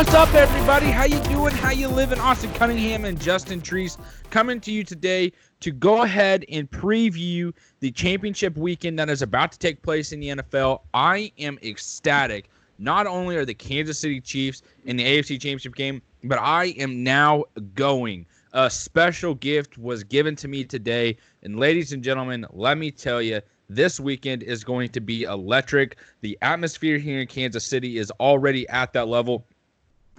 [0.00, 0.86] What's up, everybody?
[0.86, 1.52] How you doing?
[1.52, 2.18] How you living?
[2.20, 3.98] Austin Cunningham and Justin Treese
[4.30, 5.30] coming to you today
[5.60, 10.20] to go ahead and preview the championship weekend that is about to take place in
[10.20, 10.80] the NFL.
[10.94, 12.48] I am ecstatic.
[12.78, 17.04] Not only are the Kansas City Chiefs in the AFC Championship game, but I am
[17.04, 18.24] now going.
[18.54, 21.18] A special gift was given to me today.
[21.42, 25.98] And ladies and gentlemen, let me tell you, this weekend is going to be electric.
[26.22, 29.46] The atmosphere here in Kansas City is already at that level,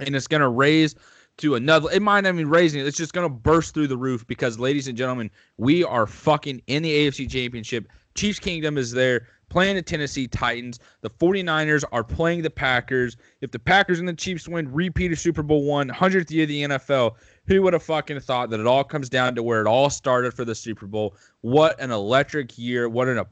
[0.02, 0.96] and it's going to raise
[1.38, 1.90] to another.
[1.91, 2.88] It might not even raising it.
[2.88, 6.62] It's just going to burst through the roof because, ladies and gentlemen, we are fucking
[6.68, 7.88] in the AFC Championship.
[8.16, 10.80] Chiefs Kingdom is there playing the Tennessee Titans.
[11.02, 13.18] The 49ers are playing the Packers.
[13.42, 16.50] If the Packers and the Chiefs win, repeat of Super Bowl one, 100th year of
[16.50, 17.16] the NFL,
[17.48, 20.34] who would have fucking thought that it all comes down to where it all started
[20.34, 21.16] for the Super Bowl?
[21.42, 22.90] What an electric year.
[22.90, 23.23] What an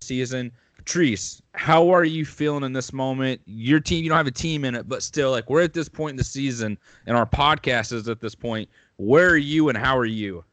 [0.00, 0.52] season.
[0.86, 3.40] Treese, how are you feeling in this moment?
[3.44, 5.88] Your team, you don't have a team in it, but still, like we're at this
[5.88, 8.70] point in the season, and our podcast is at this point.
[8.96, 10.44] Where are you, and how are you?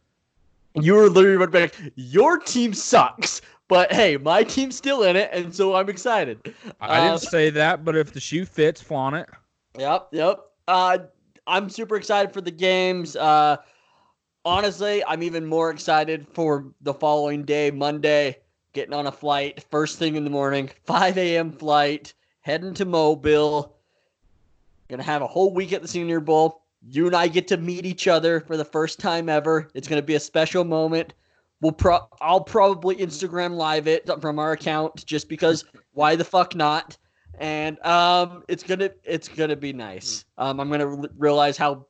[0.73, 1.75] You were literally right back.
[1.95, 6.53] Your team sucks, but hey, my team's still in it, and so I'm excited.
[6.81, 9.29] I didn't uh, say that, but if the shoe fits, flaunt it.
[9.77, 10.39] Yep, yep.
[10.67, 10.97] Uh,
[11.45, 13.15] I'm super excited for the games.
[13.15, 13.57] Uh,
[14.45, 18.37] honestly, I'm even more excited for the following day, Monday
[18.73, 21.51] getting on a flight first thing in the morning, 5 a.m.
[21.51, 23.77] flight, heading to Mobile.
[24.89, 26.63] Gonna have a whole week at the Senior Bowl.
[26.85, 29.69] You and I get to meet each other for the first time ever.
[29.73, 31.13] It's gonna be a special moment.
[31.61, 36.55] We'll pro- I'll probably Instagram live it from our account just because why the fuck
[36.55, 36.97] not?
[37.39, 40.25] And um, it's gonna it's gonna be nice.
[40.37, 41.87] Um, I'm gonna re- realize how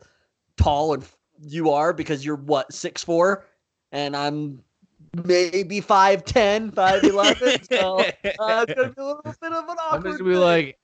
[0.58, 1.04] tall and
[1.42, 3.48] you are because you're what six four,
[3.92, 4.62] and I'm
[5.26, 7.70] maybe 5'10, 5'11.
[7.70, 10.36] so uh, it's going to be a little bit of an awkward I'm just be
[10.36, 10.80] like,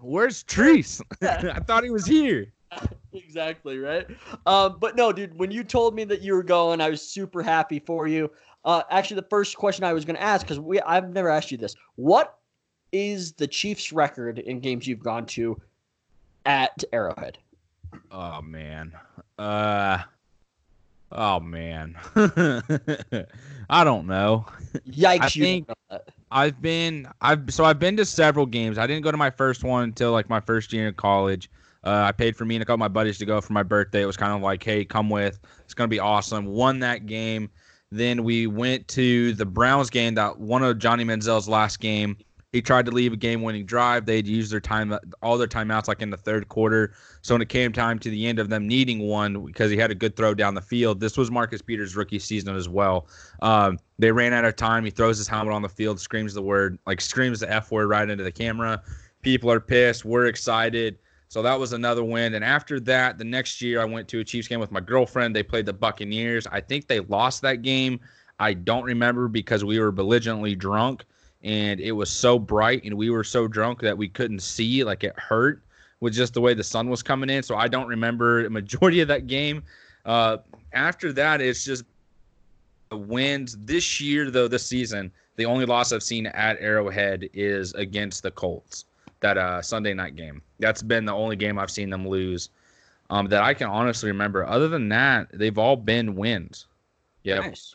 [0.00, 1.00] where's Treese?
[1.22, 2.52] I thought he was here.
[3.12, 4.06] exactly, right?
[4.46, 7.42] Um, but no, dude, when you told me that you were going, I was super
[7.42, 8.30] happy for you.
[8.64, 11.50] Uh, actually, the first question I was going to ask, because we I've never asked
[11.50, 11.76] you this.
[11.96, 12.38] What
[12.92, 15.60] is the Chiefs' record in games you've gone to
[16.46, 17.38] at Arrowhead?
[18.10, 18.92] Oh, man.
[19.38, 19.98] Uh,
[21.14, 21.96] Oh man,
[23.70, 24.46] I don't know.
[24.88, 25.20] Yikes!
[25.20, 25.68] I think
[26.30, 28.78] I've been I've so I've been to several games.
[28.78, 31.48] I didn't go to my first one until like my first year in college.
[31.84, 33.62] Uh, I paid for me and a couple of my buddies to go for my
[33.62, 34.02] birthday.
[34.02, 35.38] It was kind of like, hey, come with.
[35.64, 36.46] It's gonna be awesome.
[36.46, 37.50] Won that game.
[37.92, 42.16] Then we went to the Browns game, that one of Johnny Manziel's last game.
[42.54, 44.06] He tried to leave a game-winning drive.
[44.06, 46.92] They'd used their time, all their timeouts, like in the third quarter.
[47.20, 49.90] So when it came time to the end of them needing one, because he had
[49.90, 53.08] a good throw down the field, this was Marcus Peters' rookie season as well.
[53.42, 54.84] Um, they ran out of time.
[54.84, 57.88] He throws his helmet on the field, screams the word, like screams the F word
[57.88, 58.80] right into the camera.
[59.22, 60.04] People are pissed.
[60.04, 60.98] We're excited.
[61.26, 62.34] So that was another win.
[62.34, 65.34] And after that, the next year, I went to a Chiefs game with my girlfriend.
[65.34, 66.46] They played the Buccaneers.
[66.46, 67.98] I think they lost that game.
[68.38, 71.04] I don't remember because we were belligerently drunk
[71.44, 75.04] and it was so bright and we were so drunk that we couldn't see like
[75.04, 75.62] it hurt
[76.00, 77.42] with just the way the sun was coming in.
[77.42, 79.62] So i don't remember majority of that game.
[80.04, 80.38] Uh,
[80.72, 81.84] after that it's just
[82.90, 83.56] wins.
[83.60, 88.30] This year though this season the only loss i've seen at arrowhead is against the
[88.30, 88.86] colts
[89.20, 90.42] that uh, sunday night game.
[90.58, 92.48] That's been the only game i've seen them lose
[93.10, 94.46] um, that i can honestly remember.
[94.46, 96.66] Other than that they've all been wins.
[97.22, 97.40] Yeah.
[97.40, 97.74] Nice.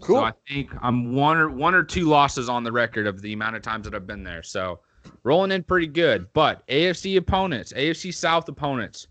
[0.00, 0.16] Cool.
[0.16, 3.32] So I think I'm one or one or two losses on the record of the
[3.32, 4.42] amount of times that I've been there.
[4.42, 4.80] So
[5.24, 6.32] rolling in pretty good.
[6.32, 9.08] But AFC opponents, AFC South opponents,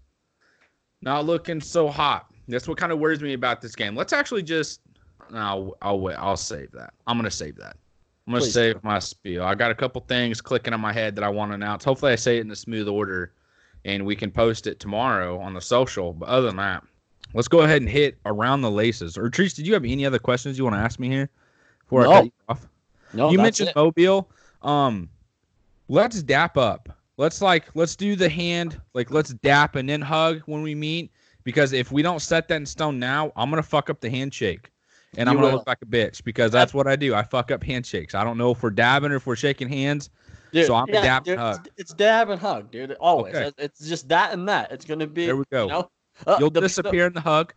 [1.02, 2.28] not looking so hot.
[2.48, 3.96] That's what kind of worries me about this game.
[3.96, 4.82] Let's actually just
[5.34, 6.16] I'll I'll wait.
[6.16, 6.94] I'll save that.
[7.06, 7.76] I'm gonna save that.
[8.26, 8.54] I'm gonna Please.
[8.54, 9.44] save my spiel.
[9.44, 11.84] I got a couple things clicking in my head that I want to announce.
[11.84, 13.34] Hopefully I say it in a smooth order
[13.86, 16.14] and we can post it tomorrow on the social.
[16.14, 16.84] But other than that,
[17.34, 19.18] let's go ahead and hit around the laces.
[19.18, 21.30] Or Treese, did you have any other questions you want to ask me here
[21.84, 22.12] before no.
[22.12, 22.68] I cut you off?
[23.14, 23.76] No, you mentioned it.
[23.76, 24.30] Mobile.
[24.62, 25.10] Um,
[25.88, 26.90] let's dap up.
[27.18, 31.12] Let's like let's do the hand like let's dap and then hug when we meet
[31.44, 34.70] because if we don't set that in stone now, I'm gonna fuck up the handshake.
[35.18, 35.54] And you I'm gonna will.
[35.60, 37.16] look like a bitch because that's what I do.
[37.16, 38.14] I fuck up handshakes.
[38.14, 40.10] I don't know if we're dabbing or if we're shaking hands.
[40.52, 41.68] Dude, so I'm yeah, dab dude, and hug.
[41.68, 42.92] It's, it's dab and hug, dude.
[43.00, 43.36] Always.
[43.36, 43.52] Okay.
[43.58, 44.72] It's just that and that.
[44.72, 45.26] It's gonna be.
[45.26, 45.64] There we go.
[45.64, 45.92] You know,
[46.26, 47.54] uh, You'll disappear in the hug.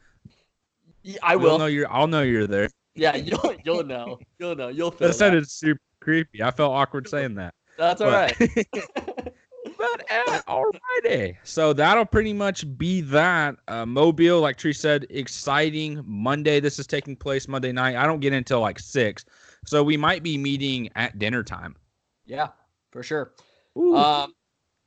[1.23, 1.59] I will.
[1.59, 1.91] Know you're.
[1.91, 2.69] I'll know you're there.
[2.95, 4.19] Yeah, you'll you'll know.
[4.39, 4.69] You'll know.
[4.69, 5.09] You'll feel.
[5.09, 6.43] That sounded super creepy.
[6.43, 7.55] I felt awkward saying that.
[7.79, 8.67] That's all but, right.
[9.79, 11.37] but uh, alrighty.
[11.45, 13.57] So that'll pretty much be that.
[13.69, 16.61] Uh, Mobile, like Tree said, exciting Monday.
[16.61, 17.97] This is taking place Monday night.
[17.97, 19.25] I don't get until like six,
[19.65, 21.77] so we might be meeting at dinner time.
[22.27, 22.49] Yeah,
[22.91, 23.33] for sure.
[23.79, 23.97] Ooh.
[23.97, 24.35] Um,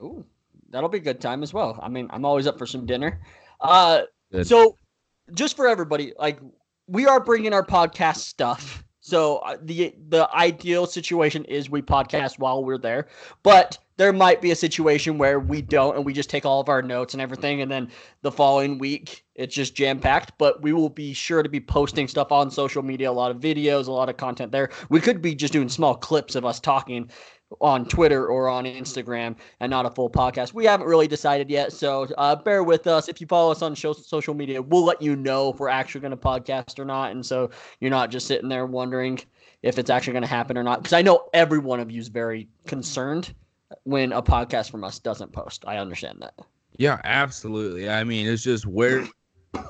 [0.02, 0.26] ooh,
[0.70, 1.80] that'll be a good time as well.
[1.82, 3.20] I mean, I'm always up for some dinner.
[3.64, 4.48] Uh, Good.
[4.48, 4.78] so
[5.34, 6.40] just for everybody, like
[6.88, 8.84] we are bringing our podcast stuff.
[9.00, 13.08] So uh, the the ideal situation is we podcast while we're there,
[13.42, 16.70] but there might be a situation where we don't and we just take all of
[16.70, 17.90] our notes and everything and then
[18.22, 22.08] the following week it's just jam packed but we will be sure to be posting
[22.08, 25.22] stuff on social media a lot of videos a lot of content there we could
[25.22, 27.10] be just doing small clips of us talking
[27.62, 31.72] on twitter or on instagram and not a full podcast we haven't really decided yet
[31.72, 35.02] so uh, bear with us if you follow us on show, social media we'll let
[35.02, 38.28] you know if we're actually going to podcast or not and so you're not just
[38.28, 39.20] sitting there wondering
[39.62, 42.00] if it's actually going to happen or not because i know every one of you
[42.00, 43.34] is very concerned
[43.84, 45.64] when a podcast from us doesn't post.
[45.68, 46.34] I understand that.
[46.78, 47.90] Yeah, absolutely.
[47.90, 49.08] I mean, it's just where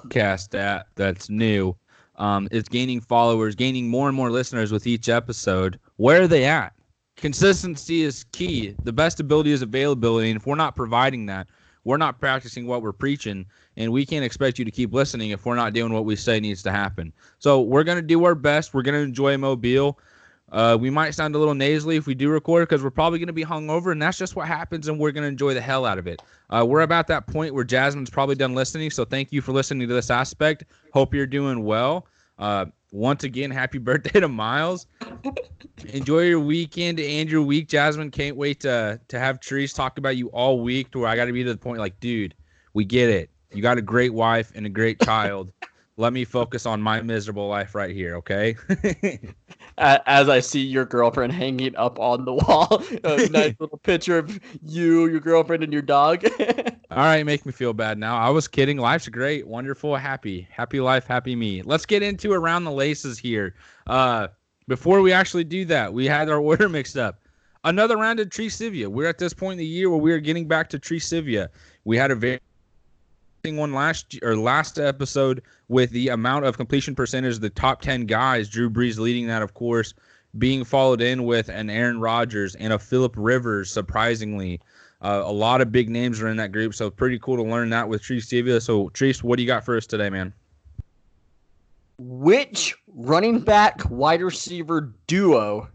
[0.10, 1.76] cast at that's new.
[2.16, 5.80] Um, it's gaining followers, gaining more and more listeners with each episode.
[5.98, 6.74] Where are they at?
[7.16, 8.76] Consistency is key.
[8.84, 11.48] The best ability is availability, and if we're not providing that,
[11.84, 13.46] we're not practicing what we're preaching,
[13.78, 16.40] and we can't expect you to keep listening if we're not doing what we say
[16.40, 17.14] needs to happen.
[17.40, 18.74] So we're gonna do our best.
[18.74, 20.00] We're gonna enjoy Mobile.
[20.54, 23.28] Uh, we might sound a little nasally if we do record because we're probably going
[23.28, 25.84] to be hungover, and that's just what happens, and we're going to enjoy the hell
[25.84, 26.22] out of it.
[26.52, 29.88] Uh, we're about that point where Jasmine's probably done listening, so thank you for listening
[29.88, 30.66] to this aspect.
[30.94, 32.06] Hope you're doing well.
[32.38, 34.86] Uh, once again, happy birthday to Miles.
[35.90, 38.12] Enjoy your weekend and your week, Jasmine.
[38.12, 40.92] Can't wait to to have Treese talk about you all week.
[40.92, 42.36] To where I got to be to the point, like, dude,
[42.74, 43.30] we get it.
[43.52, 45.52] You got a great wife and a great child.
[45.96, 48.56] Let me focus on my miserable life right here, okay?
[49.78, 54.40] As I see your girlfriend hanging up on the wall, a nice little picture of
[54.64, 56.26] you, your girlfriend, and your dog.
[56.92, 58.18] All right, make me feel bad now.
[58.18, 58.78] I was kidding.
[58.78, 61.62] Life's great, wonderful, happy, happy life, happy me.
[61.62, 63.54] Let's get into around the laces here.
[63.86, 64.30] Uh,
[64.68, 67.20] before we actually do that, we had our order mixed up.
[67.66, 68.52] Another round of Tree
[68.88, 71.02] We're at this point in the year where we are getting back to Tree
[71.86, 72.40] We had a very
[73.52, 78.48] one last or last episode with the amount of completion percentage the top 10 guys
[78.48, 79.94] drew brees leading that of course
[80.38, 84.62] being followed in with an aaron rodgers and a philip rivers surprisingly.
[85.02, 87.70] Uh, a lot of big names are in that group so pretty cool to learn
[87.70, 88.62] that with Treese Sevilla.
[88.62, 90.32] so Treese, what do you got for us today man?
[91.98, 95.68] Which running back wide receiver duo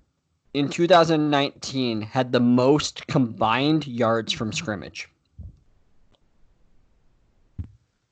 [0.54, 5.10] in 2019 had the most combined yards from scrimmage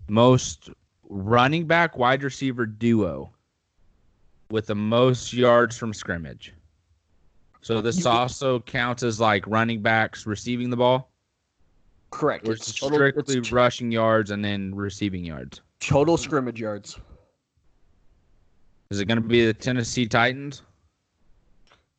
[0.09, 0.71] most
[1.09, 3.33] running back wide receiver duo
[4.51, 6.53] with the most yards from scrimmage.
[7.61, 11.11] So this also counts as like running backs receiving the ball.
[12.11, 12.47] Correct.
[12.47, 15.61] Or it's strictly it's rushing yards and then receiving yards.
[15.81, 16.99] Total scrimmage yards.
[18.91, 20.63] Is it going to be the Tennessee Titans?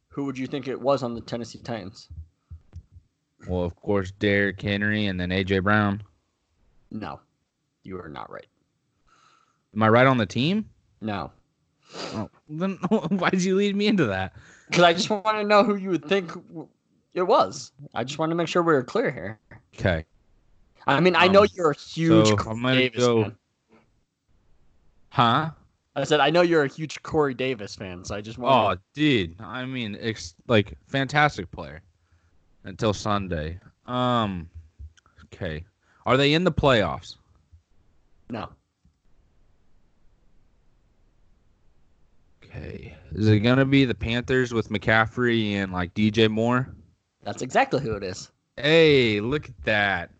[0.07, 2.07] Who would you think it was on the Tennessee Titans?
[3.47, 6.01] Well, of course, Derrick Henry and then AJ Brown.
[6.91, 7.19] No
[7.87, 8.47] you are not right.
[9.73, 10.69] Am I right on the team?
[11.01, 11.31] No.
[12.13, 14.33] Oh, then why did you lead me into that?
[14.67, 16.31] Because I just want to know who you would think
[17.13, 17.71] it was.
[17.95, 19.39] I just want to make sure we are clear here.
[19.75, 20.05] Okay.
[20.85, 23.23] I mean, I know um, you're a huge so Corey Davis go...
[23.23, 23.35] fan.
[25.09, 25.49] Huh?
[25.95, 28.79] I said I know you're a huge Corey Davis fan, so I just want.
[28.79, 29.35] Oh, dude!
[29.39, 31.81] I mean, it's like fantastic player
[32.65, 33.59] until Sunday.
[33.87, 34.49] Um,
[35.25, 35.63] okay.
[36.05, 37.15] Are they in the playoffs?
[38.29, 38.49] No.
[42.43, 42.95] Okay.
[43.13, 46.73] Is it gonna be the Panthers with McCaffrey and like DJ Moore?
[47.23, 48.31] That's exactly who it is.
[48.57, 50.11] Hey, look at that.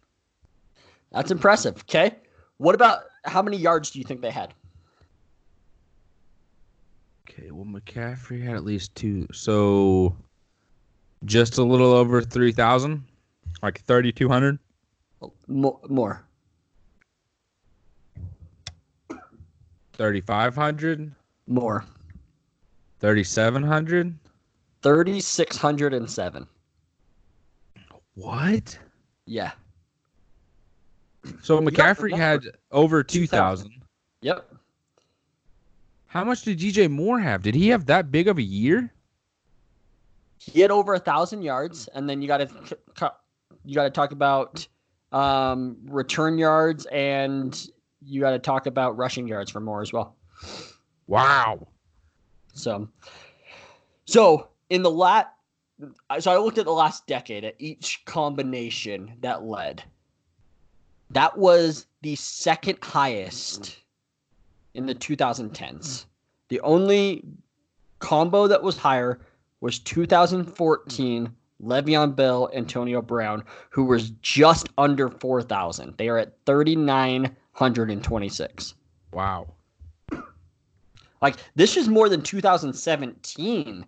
[1.12, 1.78] That's impressive.
[1.82, 2.16] Okay.
[2.58, 4.54] What about how many yards do you think they had?
[7.30, 9.28] Okay, well McCaffrey had at least two.
[9.32, 10.16] So
[11.26, 13.04] just a little over three thousand?
[13.62, 14.60] Like thirty two hundred?
[15.48, 16.27] More.
[19.98, 21.12] 3,500?
[21.48, 21.84] More.
[23.00, 24.16] 3,700?
[24.84, 26.48] 3,607.
[28.16, 28.80] What?
[29.26, 29.52] Yeah.
[31.42, 33.72] So McCaffrey had over 2,000.
[34.22, 34.54] Yep.
[36.08, 37.44] How much did DJ Moore have?
[37.44, 38.92] Did he have that big of a year?
[40.40, 43.14] He had over a thousand yards, and then you got to
[43.66, 44.66] you got to talk about
[45.12, 47.70] um, return yards and
[48.08, 50.16] you got to talk about rushing yards for Moore as well.
[51.08, 51.68] Wow.
[52.54, 52.88] So,
[54.06, 55.34] so in the lat,
[56.20, 59.84] so I looked at the last decade at each combination that led.
[61.12, 63.78] That was the second highest
[64.74, 66.06] in the 2010s.
[66.50, 67.24] The only
[68.00, 69.20] combo that was higher
[69.62, 75.96] was 2014 Le'Veon Bell, Antonio Brown, who was just under 4,000.
[75.98, 76.46] They are at
[77.58, 78.76] 3,926.
[79.12, 79.48] Wow.
[81.22, 83.86] Like this is more than 2017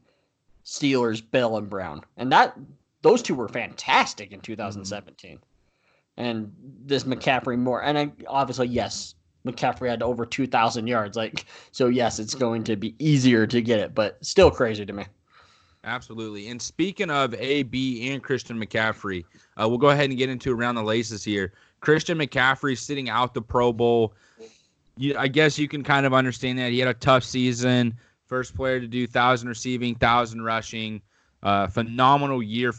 [0.66, 2.58] Steelers, Bell and Brown, and that
[3.02, 5.38] those two were fantastic in 2017.
[5.38, 5.44] Mm-hmm.
[6.18, 6.52] And
[6.86, 9.14] this McCaffrey Moore, and I, obviously yes,
[9.46, 11.16] McCaffrey had over 2,000 yards.
[11.16, 14.94] Like so, yes, it's going to be easier to get it, but still crazy to
[14.94, 15.06] me.
[15.84, 16.50] Absolutely.
[16.50, 19.24] And speaking of AB and Christian McCaffrey,
[19.60, 21.54] uh, we'll go ahead and get into around the laces here.
[21.80, 24.14] Christian McCaffrey sitting out the Pro Bowl.
[24.98, 27.98] You, I guess you can kind of understand that he had a tough season.
[28.26, 31.02] First player to do thousand receiving, thousand rushing.
[31.42, 32.74] Uh, phenomenal year.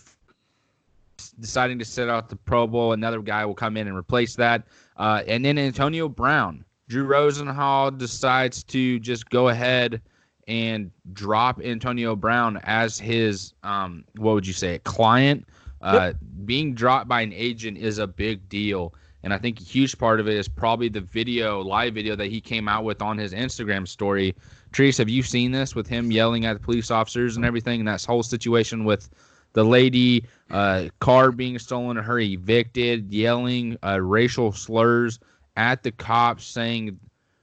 [1.39, 4.65] Deciding to sit out the Pro Bowl, another guy will come in and replace that.
[4.97, 10.03] Uh, and then Antonio Brown, Drew Rosenhaus decides to just go ahead
[10.49, 15.47] and drop Antonio Brown as his um, what would you say, a client.
[15.83, 16.17] Uh, yep.
[16.45, 18.95] Being dropped by an agent is a big deal.
[19.23, 22.27] And I think a huge part of it is probably the video, live video that
[22.27, 24.35] he came out with on his Instagram story.
[24.73, 27.81] Treese, have you seen this with him yelling at the police officers and everything?
[27.81, 29.11] And that whole situation with
[29.53, 35.19] the lady, uh, car being stolen, and her evicted, yelling uh, racial slurs
[35.57, 36.99] at the cops, saying,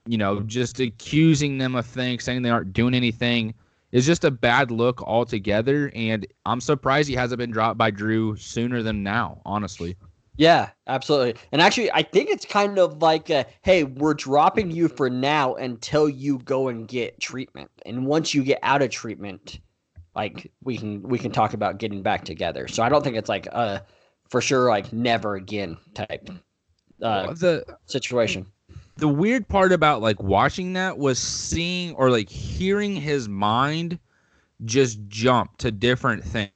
[0.08, 3.54] you know, just accusing them of things, saying they aren't doing anything
[3.92, 5.92] is just a bad look altogether.
[5.96, 9.96] And I'm surprised he hasn't been dropped by Drew sooner than now, honestly.
[10.36, 11.36] Yeah, absolutely.
[11.52, 15.56] And actually, I think it's kind of like, a, hey, we're dropping you for now
[15.56, 17.72] until you go and get treatment.
[17.86, 19.60] And once you get out of treatment,
[20.18, 22.68] like we can we can talk about getting back together.
[22.68, 23.86] So I don't think it's like a
[24.30, 26.36] for sure like never again type uh,
[27.00, 28.48] well, the situation.
[28.98, 34.00] The weird part about like watching that was seeing or like hearing his mind
[34.66, 36.52] just jump to different things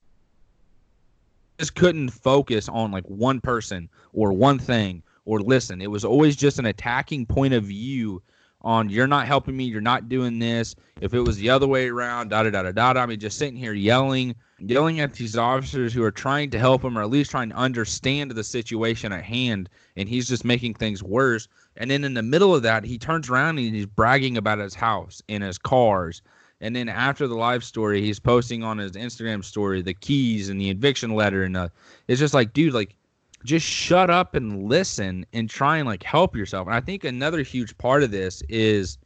[1.59, 5.79] just couldn't focus on like one person or one thing or listen.
[5.79, 8.23] It was always just an attacking point of view
[8.63, 10.75] on you're not helping me, you're not doing this.
[10.99, 13.01] If it was the other way around, da da da da da.
[13.01, 16.83] I mean, just sitting here yelling, yelling at these officers who are trying to help
[16.83, 20.75] him or at least trying to understand the situation at hand, and he's just making
[20.75, 21.47] things worse.
[21.77, 24.75] And then in the middle of that, he turns around and he's bragging about his
[24.75, 26.21] house and his cars
[26.61, 30.61] and then after the live story, he's posting on his Instagram story the keys and
[30.61, 31.69] the eviction letter, and uh,
[32.07, 32.95] it's just like, dude, like,
[33.43, 36.67] just shut up and listen and try and like help yourself.
[36.67, 38.97] And I think another huge part of this is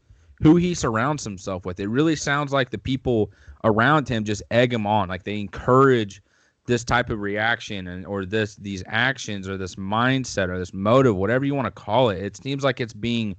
[0.41, 1.79] who he surrounds himself with.
[1.79, 3.31] It really sounds like the people
[3.63, 6.21] around him just egg him on, like they encourage
[6.67, 11.15] this type of reaction and or this these actions or this mindset or this motive,
[11.15, 12.21] whatever you want to call it.
[12.21, 13.35] It seems like it's being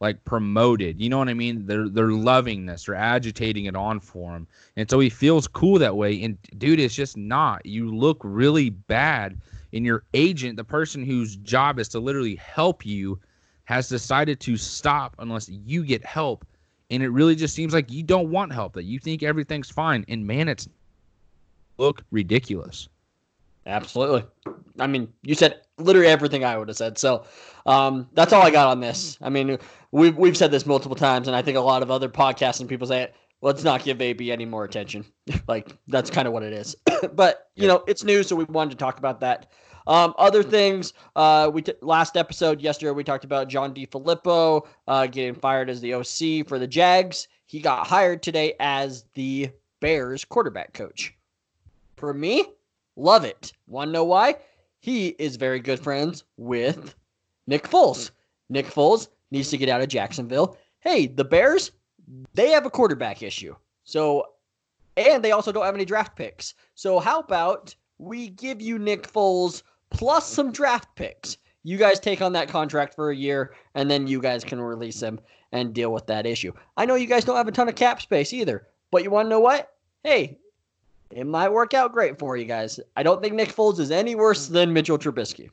[0.00, 1.00] like promoted.
[1.00, 1.66] You know what I mean?
[1.66, 4.46] They're they're loving this, they're agitating it on for him,
[4.76, 6.22] and so he feels cool that way.
[6.22, 7.64] And dude, it's just not.
[7.64, 9.40] You look really bad,
[9.74, 13.18] and your agent, the person whose job is to literally help you,
[13.64, 16.46] has decided to stop unless you get help.
[16.90, 18.74] And it really just seems like you don't want help.
[18.74, 20.68] That you think everything's fine, and man, it's
[21.76, 22.88] look ridiculous.
[23.66, 24.24] Absolutely.
[24.78, 26.98] I mean, you said literally everything I would have said.
[26.98, 27.24] So
[27.66, 29.16] um, that's all I got on this.
[29.22, 29.58] I mean,
[29.90, 32.68] we've we've said this multiple times, and I think a lot of other podcasts and
[32.68, 33.10] people say,
[33.44, 35.04] "Let's not give AB any more attention."
[35.48, 36.76] like that's kind of what it is.
[37.14, 39.52] but you know, it's new, so we wanted to talk about that.
[39.86, 45.06] Um, other things, uh, we t- last episode yesterday we talked about John DeFilippo uh,
[45.06, 47.28] getting fired as the OC for the Jags.
[47.46, 51.14] He got hired today as the Bears quarterback coach.
[51.96, 52.46] For me,
[52.96, 53.52] Love it.
[53.66, 54.36] Want to know why?
[54.78, 56.94] He is very good friends with
[57.46, 58.10] Nick Foles.
[58.48, 60.56] Nick Foles needs to get out of Jacksonville.
[60.80, 61.72] Hey, the Bears,
[62.34, 63.54] they have a quarterback issue.
[63.84, 64.26] So,
[64.96, 66.54] and they also don't have any draft picks.
[66.74, 71.38] So, how about we give you Nick Foles plus some draft picks?
[71.62, 75.00] You guys take on that contract for a year, and then you guys can release
[75.00, 75.18] him
[75.52, 76.52] and deal with that issue.
[76.76, 79.26] I know you guys don't have a ton of cap space either, but you want
[79.26, 79.72] to know what?
[80.02, 80.38] Hey,
[81.10, 82.80] it might work out great for you guys.
[82.96, 85.48] I don't think Nick Foles is any worse than Mitchell Trubisky.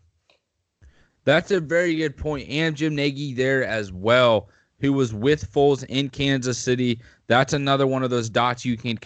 [1.24, 2.50] That's a very good point.
[2.50, 4.50] And Jim Nagy there as well,
[4.82, 7.00] who was with Foles in Kansas City.
[7.28, 9.00] That's another one of those dots you can.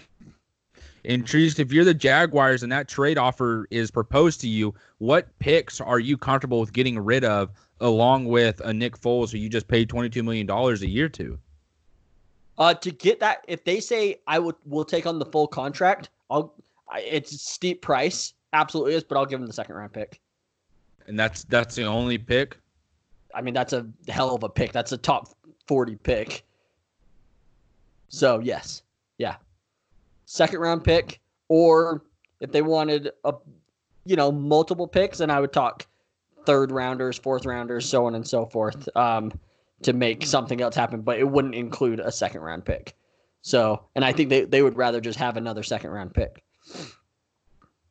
[1.03, 5.37] And Treese, if you're the Jaguars and that trade offer is proposed to you, what
[5.37, 7.51] picks are you comfortable with getting rid of
[7.81, 11.37] along with a Nick Foles who you just paid $22 million a year to?
[12.57, 16.09] Uh, to get that, if they say I will will take on the full contract,
[16.29, 16.55] I'll.
[16.95, 20.21] It's a steep price, absolutely is, but I'll give them the second round pick.
[21.07, 22.57] And that's that's the only pick.
[23.33, 24.71] I mean, that's a hell of a pick.
[24.71, 25.35] That's a top
[25.67, 26.43] forty pick.
[28.09, 28.83] So yes,
[29.17, 29.35] yeah,
[30.25, 32.03] second round pick, or
[32.39, 33.33] If they wanted a,
[34.05, 35.87] you know, multiple picks, and I would talk
[36.45, 39.31] third rounders, fourth rounders, so on and so forth, um,
[39.83, 41.01] to make something else happen.
[41.01, 42.95] But it wouldn't include a second round pick.
[43.41, 46.43] So, and I think they, they would rather just have another second round pick.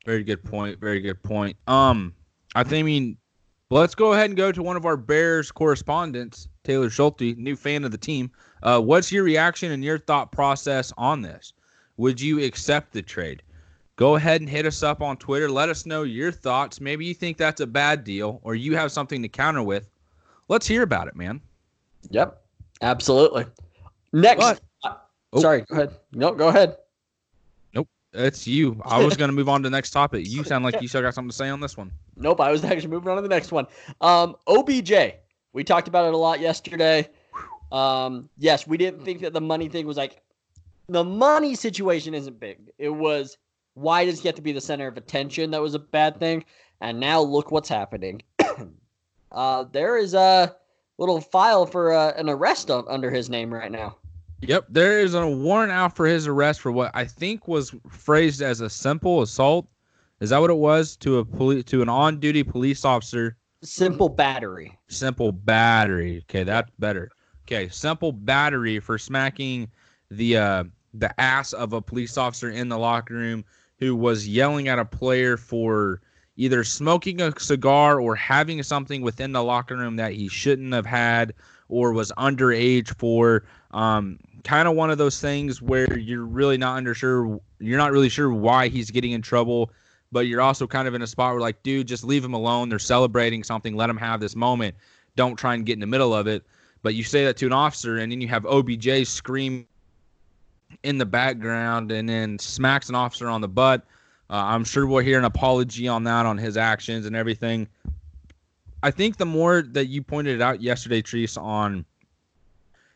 [0.05, 0.79] Very good point.
[0.79, 1.57] Very good point.
[1.67, 2.15] Um,
[2.55, 3.17] I think I mean,
[3.71, 7.85] let's go ahead and go to one of our Bears correspondents, Taylor Schulte, new fan
[7.85, 8.31] of the team.
[8.63, 11.53] Uh, what's your reaction and your thought process on this?
[11.99, 13.43] Would you accept the trade?
[13.97, 15.49] Go ahead and hit us up on Twitter.
[15.49, 16.81] Let us know your thoughts.
[16.81, 19.89] Maybe you think that's a bad deal or you have something to counter with.
[20.49, 21.41] Let's hear about it, man.
[22.11, 22.43] Yep,
[22.83, 23.47] absolutely.
[24.13, 24.95] Next, but, uh,
[25.33, 25.41] oh.
[25.41, 25.97] sorry, go ahead.
[26.13, 26.77] No, go ahead.
[27.73, 28.81] Nope, it's you.
[28.85, 30.27] I was going to move on to the next topic.
[30.27, 31.93] You sound like you still got something to say on this one.
[32.17, 33.67] Nope, I was actually moving on to the next one.
[34.01, 34.93] Um, OBJ.
[35.55, 37.09] We talked about it a lot yesterday.
[37.73, 40.21] Um, yes, we didn't think that the money thing was like
[40.89, 42.71] the money situation isn't big.
[42.77, 43.39] It was
[43.75, 45.51] why does he have to be the center of attention?
[45.53, 46.45] That was a bad thing.
[46.81, 48.23] And now look what's happening.
[49.33, 50.55] uh, there is a
[50.99, 53.97] little file for uh, an arrest under his name right now.
[54.41, 58.43] Yep, there is a warrant out for his arrest for what I think was phrased
[58.43, 59.67] as a simple assault.
[60.21, 63.37] Is that what it was to a police to an on-duty police officer?
[63.65, 64.77] Simple battery.
[64.89, 66.25] Simple battery.
[66.29, 67.11] Okay, that's better.
[67.47, 69.71] Okay, simple battery for smacking
[70.11, 73.45] the uh, the ass of a police officer in the locker room
[73.79, 76.01] who was yelling at a player for
[76.37, 80.87] either smoking a cigar or having something within the locker room that he shouldn't have
[80.87, 81.35] had
[81.69, 83.45] or was underage for.
[83.73, 87.93] Um, kind of one of those things where you're really not under sure you're not
[87.93, 89.71] really sure why he's getting in trouble,
[90.15, 92.69] but you're also kind of in a spot where like, dude, just leave him alone.
[92.69, 93.75] They're celebrating something.
[93.75, 94.77] Let them have this moment.
[95.17, 96.45] Don't try and get in the middle of it.
[96.83, 99.67] But you say that to an officer, and then you have OBJ scream
[100.85, 103.85] in the background and then smacks an officer on the butt.
[104.31, 107.67] Uh, I'm sure we'll hear an apology on that, on his actions and everything.
[108.85, 111.85] I think the more that you pointed out yesterday, Treese, on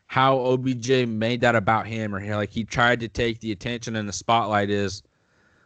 [0.07, 4.07] how OBJ made that about him, or like he tried to take the attention and
[4.07, 5.03] the spotlight, is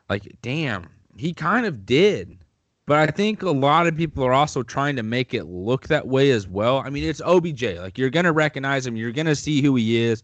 [0.09, 2.39] like, damn, he kind of did.
[2.85, 6.07] But I think a lot of people are also trying to make it look that
[6.07, 6.79] way as well.
[6.79, 7.63] I mean, it's OBJ.
[7.77, 10.21] Like, you're to recognize him, you're to see who he is.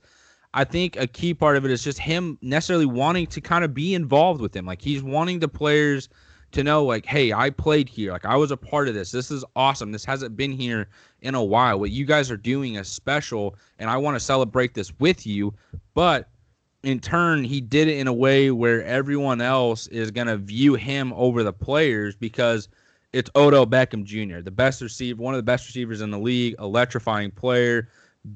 [0.54, 3.73] I think a key part of it is just him necessarily wanting to kind of
[3.73, 4.65] be involved with him.
[4.65, 6.10] Like he's wanting the players
[6.52, 8.12] to know, like, hey, I played here.
[8.12, 9.12] Like I was a part of this.
[9.12, 9.91] This is awesome.
[9.91, 10.89] This hasn't been here
[11.21, 11.80] in a while.
[11.80, 15.54] What you guys are doing is special, and I want to celebrate this with you.
[15.93, 16.30] But
[16.83, 21.13] in turn, he did it in a way where everyone else is gonna view him
[21.13, 22.69] over the players because
[23.11, 26.55] it's Odell Beckham Jr., the best receiver, one of the best receivers in the league,
[26.59, 27.89] electrifying player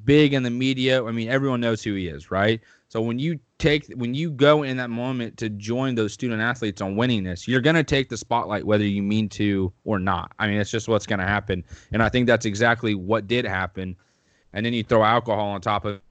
[0.06, 1.03] big in the media.
[1.03, 2.62] I mean, everyone knows who he is, right?
[2.89, 6.82] So when you take when you go in that moment to join those student athletes
[6.82, 10.32] on winning this, you're going to take the spotlight whether you mean to or not.
[10.39, 11.63] I mean, it's just what's going to happen.
[11.91, 13.95] And I think that's exactly what did happen.
[14.53, 16.01] And then you throw alcohol on top of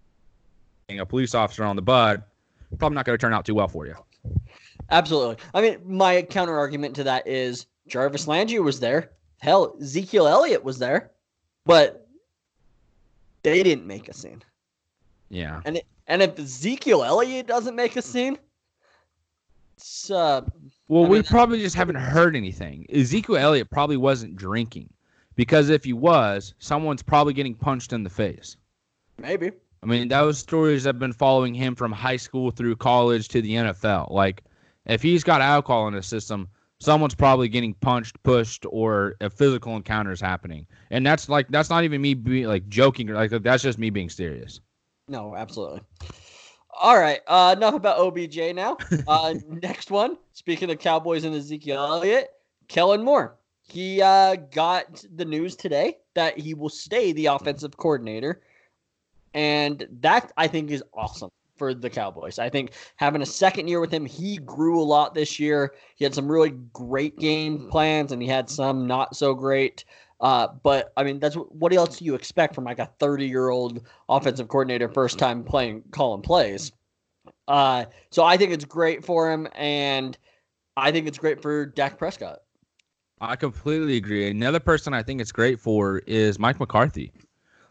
[1.00, 2.28] a police officer on the butt,
[2.78, 3.94] probably not going to turn out too well for you.
[4.90, 5.36] Absolutely.
[5.54, 9.12] I mean, my counter argument to that is Jarvis Landry was there.
[9.38, 11.10] Hell, Ezekiel Elliott was there.
[11.64, 12.08] But
[13.44, 14.42] they didn't make a scene.
[15.28, 15.60] Yeah.
[15.64, 18.36] And it, and if Ezekiel Elliott doesn't make a scene,
[19.76, 20.42] it's uh.
[20.88, 22.84] Well, I we probably just haven't heard anything.
[22.92, 24.92] Ezekiel Elliott probably wasn't drinking,
[25.36, 28.56] because if he was, someone's probably getting punched in the face.
[29.18, 29.52] Maybe.
[29.82, 33.54] I mean, those stories have been following him from high school through college to the
[33.54, 34.10] NFL.
[34.12, 34.44] Like,
[34.86, 36.48] if he's got alcohol in his system,
[36.82, 40.66] someone's probably getting punched, pushed, or a physical encounter is happening.
[40.90, 43.90] And that's like that's not even me being like joking or like that's just me
[43.90, 44.60] being serious.
[45.08, 45.80] No, absolutely.
[46.80, 48.76] All right, uh, enough about OBJ now.
[49.06, 50.16] Uh, next one.
[50.32, 52.30] Speaking of Cowboys and Ezekiel Elliott,
[52.68, 53.36] Kellen Moore.
[53.62, 58.42] He uh, got the news today that he will stay the offensive coordinator,
[59.34, 62.38] and that I think is awesome for the Cowboys.
[62.38, 65.74] I think having a second year with him, he grew a lot this year.
[65.96, 69.84] He had some really great game plans, and he had some not so great.
[70.20, 73.48] Uh, but I mean, that's what else do you expect from like a 30 year
[73.50, 76.72] old offensive coordinator, first time playing, calling plays?
[77.48, 80.16] Uh, so I think it's great for him, and
[80.76, 82.40] I think it's great for Dak Prescott.
[83.20, 84.30] I completely agree.
[84.30, 87.12] Another person I think it's great for is Mike McCarthy.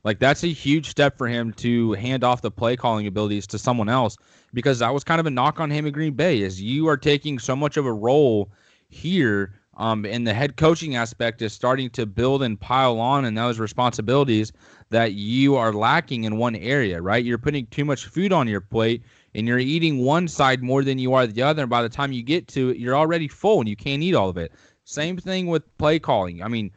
[0.04, 3.60] Like that's a huge step for him to hand off the play calling abilities to
[3.60, 4.18] someone else
[4.54, 6.98] because that was kind of a knock on him in Green Bay is you are
[6.98, 8.52] taking so much of a role
[8.90, 13.36] here um, and the head coaching aspect is starting to build and pile on in
[13.36, 14.52] those responsibilities
[14.90, 17.24] that you are lacking in one area, right?
[17.24, 21.00] You're putting too much food on your plate and you're eating one side more than
[21.00, 21.64] you are the other.
[21.64, 24.14] And by the time you get to it, you're already full and you can't eat
[24.14, 24.52] all of it.
[24.84, 26.44] Same thing with play calling.
[26.44, 26.72] I mean,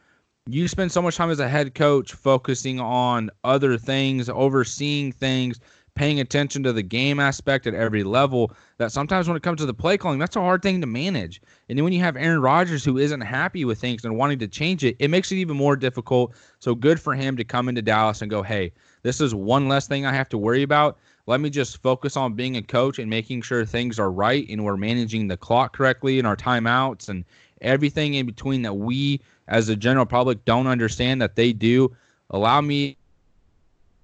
[0.46, 5.58] you spend so much time as a head coach focusing on other things, overseeing things,
[5.94, 9.66] paying attention to the game aspect at every level that sometimes when it comes to
[9.66, 11.40] the play calling, that's a hard thing to manage.
[11.68, 14.48] And then when you have Aaron Rodgers who isn't happy with things and wanting to
[14.48, 16.34] change it, it makes it even more difficult.
[16.58, 19.86] So good for him to come into Dallas and go, hey, this is one less
[19.86, 20.98] thing I have to worry about.
[21.26, 24.62] Let me just focus on being a coach and making sure things are right and
[24.62, 27.24] we're managing the clock correctly and our timeouts and
[27.62, 31.94] everything in between that we as the general public don't understand that they do.
[32.30, 32.96] Allow me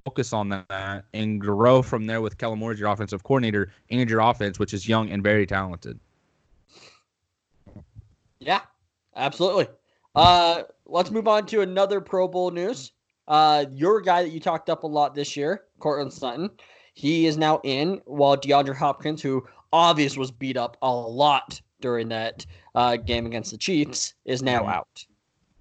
[0.05, 4.09] focus on that and grow from there with Kellen Moore as your offensive coordinator and
[4.09, 5.98] your offense, which is young and very talented.
[8.40, 8.61] Yeah,
[9.16, 9.68] absolutely.
[10.14, 12.92] Uh, let's move on to another Pro Bowl news.
[13.29, 16.50] Uh, your guy that you talked up a lot this year, Courtland Sutton,
[16.94, 22.09] he is now in, while DeAndre Hopkins, who obviously was beat up a lot during
[22.09, 24.70] that uh, game against the Chiefs, is now Mm-hmm.
[24.70, 25.05] out.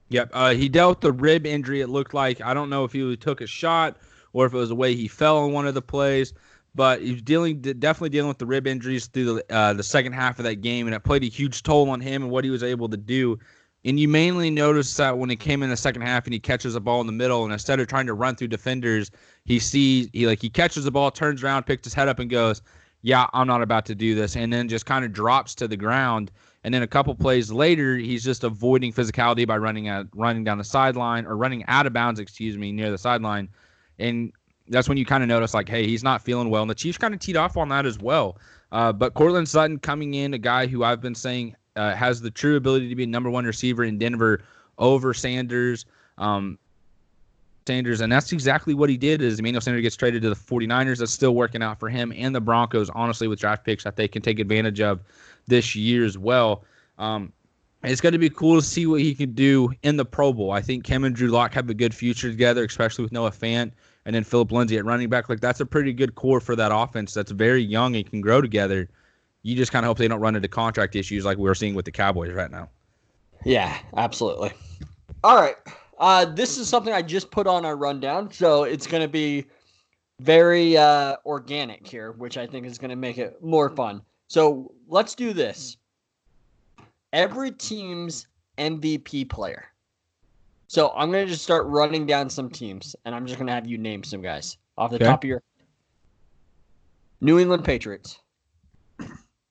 [0.09, 0.31] Yep.
[0.33, 1.81] Uh, he dealt the rib injury.
[1.81, 3.97] It looked like I don't know if he took a shot
[4.33, 6.33] or if it was the way he fell in one of the plays,
[6.75, 10.39] but he's dealing definitely dealing with the rib injuries through the uh, the second half
[10.39, 12.63] of that game, and it played a huge toll on him and what he was
[12.63, 13.37] able to do.
[13.85, 16.75] And you mainly notice that when he came in the second half and he catches
[16.75, 19.09] a ball in the middle, and instead of trying to run through defenders,
[19.45, 22.29] he sees he like he catches the ball, turns around, picks his head up, and
[22.29, 22.61] goes,
[23.03, 25.77] "Yeah, I'm not about to do this," and then just kind of drops to the
[25.77, 26.31] ground.
[26.63, 30.57] And then a couple plays later, he's just avoiding physicality by running at running down
[30.57, 33.47] the sideline or running out of bounds, excuse me, near the sideline.
[33.97, 34.33] And
[34.67, 36.61] that's when you kind of notice like, hey, he's not feeling well.
[36.61, 38.37] And the Chiefs kind of teed off on that as well.
[38.71, 42.29] Uh, but Courtland Sutton coming in, a guy who I've been saying uh, has the
[42.29, 44.43] true ability to be a number one receiver in Denver
[44.77, 45.85] over Sanders.
[46.17, 46.59] Um,
[47.67, 49.21] Sanders, and that's exactly what he did.
[49.21, 50.97] Is Emmanuel Sanders gets traded to the 49ers.
[50.97, 54.07] That's still working out for him and the Broncos, honestly, with draft picks that they
[54.07, 55.01] can take advantage of
[55.49, 56.63] this year as well.
[56.97, 57.33] Um,
[57.83, 60.51] it's going to be cool to see what he can do in the Pro Bowl.
[60.51, 63.71] I think Cam and Drew Lock have a good future together, especially with Noah Fant
[64.05, 65.29] and then Philip Lindsay at running back.
[65.29, 67.13] Like that's a pretty good core for that offense.
[67.13, 68.89] That's very young and can grow together.
[69.43, 71.85] You just kind of hope they don't run into contract issues like we're seeing with
[71.85, 72.69] the Cowboys right now.
[73.45, 74.51] Yeah, absolutely.
[75.23, 75.55] All right.
[75.99, 79.45] Uh, this is something I just put on our rundown, so it's going to be
[80.19, 84.01] very uh, organic here, which I think is going to make it more fun.
[84.29, 85.77] So let's do this.
[87.11, 88.27] Every team's
[88.59, 89.65] MVP player.
[90.67, 93.53] So I'm going to just start running down some teams, and I'm just going to
[93.53, 95.05] have you name some guys off the Okay.
[95.05, 95.41] top of your.
[97.21, 98.19] New England Patriots.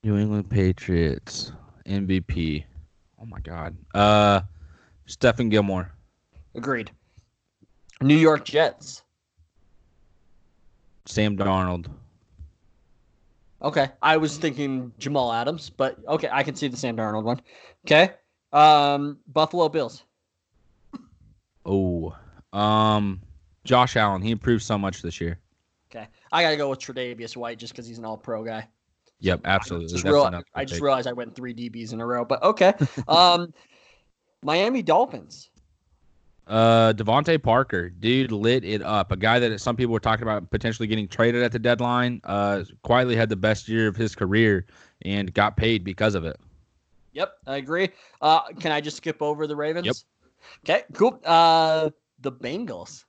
[0.04, 1.50] New England Patriots
[1.86, 2.64] MVP.
[3.20, 3.76] Oh my God.
[3.94, 4.42] Uh,
[5.08, 5.90] Stephon Gilmore.
[6.54, 6.92] Agreed.
[8.00, 9.02] New York Jets.
[11.04, 11.86] Sam Darnold.
[13.62, 13.88] Okay.
[14.02, 17.40] I was thinking Jamal Adams, but okay, I can see the Sam Darnold one.
[17.86, 18.12] Okay.
[18.52, 20.04] Um, Buffalo Bills.
[21.66, 22.16] Oh,
[22.52, 23.20] um,
[23.64, 24.22] Josh Allen.
[24.22, 25.38] He improved so much this year.
[25.90, 26.06] Okay.
[26.32, 28.68] I gotta go with Tre'Davious White just because he's an all pro guy.
[29.20, 29.88] Yep, absolutely.
[29.88, 32.74] Just That's real, I just realized I went three DBs in a row, but okay.
[33.08, 33.52] Um
[34.42, 35.50] Miami Dolphins.
[36.48, 39.12] Uh, DeVante Parker, dude, lit it up.
[39.12, 42.20] A guy that some people were talking about potentially getting traded at the deadline.
[42.24, 44.64] Uh, quietly had the best year of his career
[45.02, 46.40] and got paid because of it.
[47.12, 47.90] Yep, I agree.
[48.20, 49.86] Uh can I just skip over the Ravens?
[49.86, 49.96] Yep.
[50.64, 51.20] Okay, cool.
[51.24, 53.04] Uh the Bengals.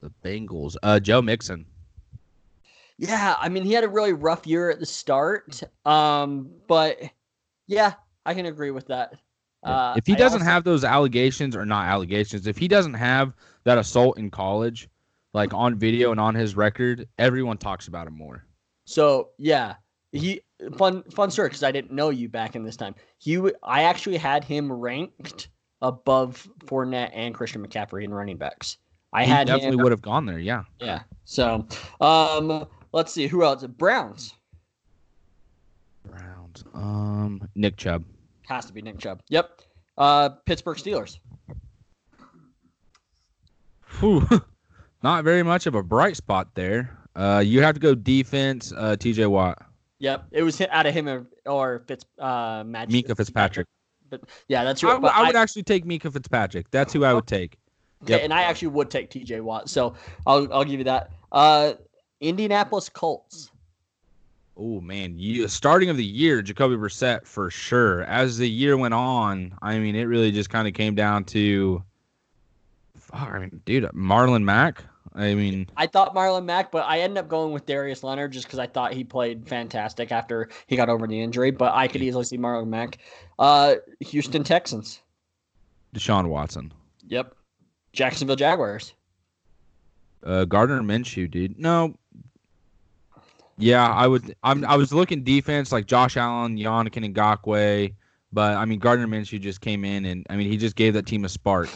[0.00, 0.76] The Bengals.
[0.82, 1.64] Uh, Joe Mixon.
[2.98, 5.62] Yeah, I mean he had a really rough year at the start.
[5.86, 7.00] Um, but
[7.66, 7.94] yeah,
[8.26, 9.14] I can agree with that.
[9.64, 13.32] Uh, if he doesn't also- have those allegations or not allegations, if he doesn't have
[13.64, 14.88] that assault in college,
[15.32, 18.44] like on video and on his record, everyone talks about him more.
[18.84, 19.74] so yeah,
[20.12, 20.40] he
[20.76, 22.94] fun fun story because I didn't know you back in this time.
[23.18, 25.48] He I actually had him ranked
[25.82, 28.78] above Fournette and Christian McCaffrey in running backs.
[29.12, 29.82] I he had definitely him.
[29.82, 30.38] would have gone there.
[30.38, 30.64] Yeah.
[30.80, 31.02] Yeah.
[31.24, 31.66] So,
[32.00, 33.64] um, let's see who else.
[33.64, 34.34] Browns
[36.04, 36.64] Browns.
[36.74, 38.04] Um, Nick Chubb.
[38.48, 39.22] Has to be Nick Chubb.
[39.28, 39.60] Yep.
[39.96, 41.18] Uh, Pittsburgh Steelers.
[44.00, 44.26] Whew.
[45.02, 46.98] Not very much of a bright spot there.
[47.14, 48.72] Uh, you have to go defense.
[48.76, 49.26] Uh, T.J.
[49.26, 49.58] Watt,
[50.00, 50.24] Yep.
[50.32, 53.66] It was hit out of him or, or Fitz uh Mag- Minkah Fitzpatrick.
[54.10, 54.92] But yeah, that's I, right.
[54.94, 56.70] w- but I would actually take Minkah Fitzpatrick.
[56.70, 57.56] That's who I would take.
[58.02, 58.22] Okay, Yep.
[58.24, 59.94] and I actually would take TJ Watt, so
[60.26, 61.10] I'll I'll give you that.
[61.32, 61.74] Uh,
[62.20, 63.50] Indianapolis Colts.
[64.56, 68.02] Oh man, you starting of the year, Jacoby Brissett for sure.
[68.04, 71.82] As the year went on, I mean, it really just kind of came down to,
[72.96, 74.84] fuck, I mean, dude, Marlon Mack.
[75.16, 78.46] I mean, I thought Marlon Mack, but I ended up going with Darius Leonard just
[78.46, 81.52] because I thought he played fantastic after he got over the injury.
[81.52, 82.98] But I could easily see Marlon Mack.
[83.38, 85.00] Uh, Houston Texans.
[85.94, 86.72] Deshaun Watson.
[87.06, 87.34] Yep.
[87.92, 88.94] Jacksonville Jaguars.
[90.24, 91.58] Uh, Gardner Minshew, dude.
[91.58, 91.94] No.
[93.56, 94.34] Yeah, I would.
[94.42, 94.64] I'm.
[94.64, 97.94] I was looking defense like Josh Allen, Yannick Ngakoue,
[98.32, 101.06] but I mean Gardner Minshew just came in and I mean he just gave that
[101.06, 101.68] team a spark.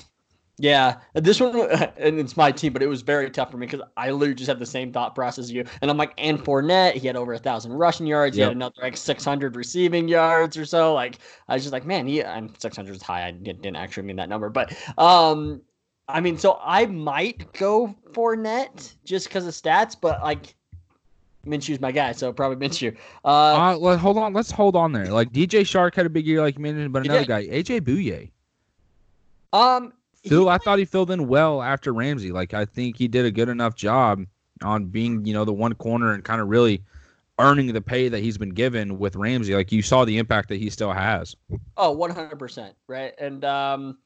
[0.61, 1.57] Yeah, this one,
[1.97, 4.49] and it's my team, but it was very tough for me because I literally just
[4.49, 5.64] had the same thought process as you.
[5.81, 8.37] And I'm like, and Fournette, he had over a thousand rushing yards.
[8.37, 10.95] He had another like 600 receiving yards or so.
[10.95, 13.27] Like, I was just like, man, he, I'm 600 is high.
[13.27, 15.62] I didn't, didn't actually mean that number, but um,
[16.09, 20.57] I mean, so I might go Fournette just because of stats, but like,
[21.49, 22.97] Minshew's my guy, so probably Minshew.
[23.25, 23.29] Uh,
[23.73, 24.33] Uh, let, hold on.
[24.33, 25.07] Let's hold on there.
[25.07, 28.31] Like DJ Chark had a big year, like you mentioned, but another guy, AJ Bouye.
[29.53, 32.33] um, he- Phil, I thought he filled in well after Ramsey.
[32.33, 34.25] Like I think he did a good enough job
[34.63, 36.83] on being, you know, the one corner and kind of really
[37.39, 39.55] earning the pay that he's been given with Ramsey.
[39.55, 41.37] Like you saw the impact that he still has.
[41.77, 43.15] Oh, 100%, right?
[43.19, 43.99] And um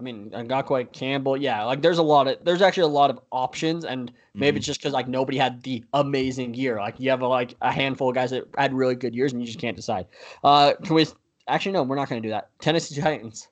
[0.00, 3.20] I mean, Ngakoue Campbell, yeah, like there's a lot of there's actually a lot of
[3.30, 6.78] options and maybe it's just cuz like nobody had the amazing year.
[6.78, 9.42] Like you have a, like a handful of guys that had really good years and
[9.42, 10.06] you just can't decide.
[10.42, 11.06] Uh can we
[11.50, 12.50] Actually no, we're not going to do that.
[12.60, 13.48] Tennessee Titans.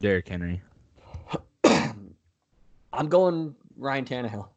[0.00, 0.62] Derrick Henry.
[1.64, 4.48] I'm going Ryan Tannehill.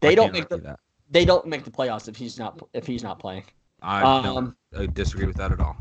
[0.00, 0.80] They I don't make the that.
[1.10, 3.44] they don't make the playoffs if he's not if he's not playing.
[3.82, 5.76] I Um, I disagree with that at all.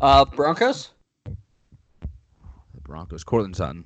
[0.00, 0.90] uh Broncos?
[2.88, 3.84] Broncos, Courtland Sutton,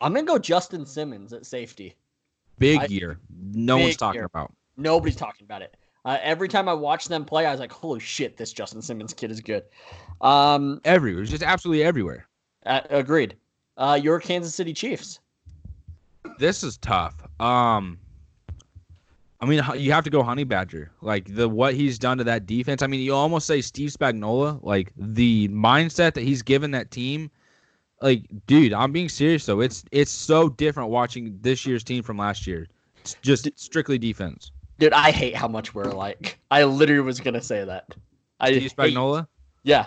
[0.00, 1.94] I'm going to go Justin Simmons at safety.
[2.58, 3.20] big I- year.
[3.54, 4.24] No one's talking year.
[4.24, 4.52] about.
[4.76, 5.76] Nobody's talking about it.
[6.04, 9.14] Uh, every time I watch them play, I was like, "Holy shit, this Justin Simmons
[9.14, 9.62] kid is good."
[10.20, 12.26] Um, Everywhere, just absolutely everywhere.
[12.66, 13.36] uh, agreed.
[13.76, 15.20] Uh, your Kansas City Chiefs.
[16.38, 17.14] This is tough.
[17.38, 17.98] Um,
[19.40, 20.90] I mean, you have to go Honey Badger.
[21.02, 22.82] Like the what he's done to that defense.
[22.82, 24.58] I mean, you almost say Steve Spagnuolo.
[24.62, 27.30] Like the mindset that he's given that team.
[28.02, 29.60] Like, dude, I'm being serious though.
[29.60, 32.66] It's it's so different watching this year's team from last year.
[33.00, 34.50] It's just strictly defense.
[34.78, 36.38] Dude, I hate how much we're alike.
[36.50, 37.86] I literally was gonna say that.
[38.40, 39.24] I Steve hate-
[39.62, 39.86] yeah,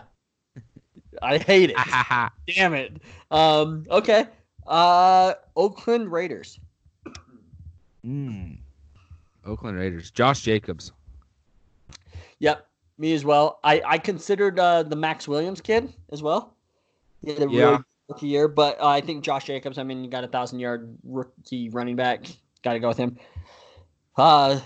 [1.22, 1.78] I hate it.
[2.56, 3.02] Damn it.
[3.32, 4.28] Um, okay.
[4.66, 6.60] Uh, Oakland Raiders.
[8.06, 8.58] Mm.
[9.46, 10.10] Oakland Raiders.
[10.12, 10.92] Josh Jacobs.
[12.40, 12.66] Yep,
[12.98, 13.60] me as well.
[13.64, 16.56] I I considered uh, the Max Williams kid as well.
[17.22, 17.66] He had a Yeah.
[17.72, 19.78] really rookie year, but uh, I think Josh Jacobs.
[19.78, 22.26] I mean, you got a thousand yard rookie running back.
[22.64, 23.18] Got to go with him.
[24.18, 24.60] Uh,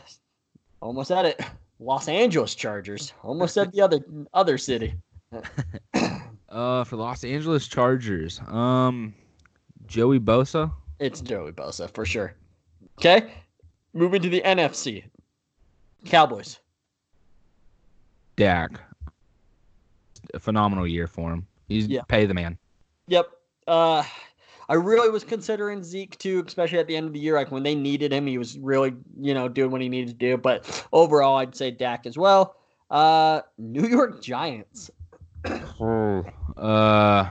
[0.81, 1.39] almost at it.
[1.79, 3.13] Los Angeles Chargers.
[3.23, 3.99] Almost at the other
[4.33, 4.93] other city.
[6.51, 8.39] Uh, for Los Angeles Chargers.
[8.47, 9.13] Um,
[9.85, 10.71] Joey Bosa.
[10.97, 12.33] It's Joey Bosa for sure.
[12.97, 13.31] Okay,
[13.93, 15.03] moving to the NFC.
[16.05, 16.59] Cowboys.
[18.35, 18.71] Dak.
[20.33, 21.45] A phenomenal year for him.
[21.67, 22.01] He's Yeah.
[22.07, 22.57] pay the man.
[23.09, 23.27] Yep.
[23.67, 24.03] Uh,
[24.69, 27.35] I really was considering Zeke too, especially at the end of the year.
[27.35, 30.13] Like when they needed him, he was really, you know, doing what he needed to
[30.13, 30.37] do.
[30.37, 32.55] But overall, I'd say Dak as well.
[32.91, 34.91] Uh, New York Giants.
[36.55, 37.29] Uh,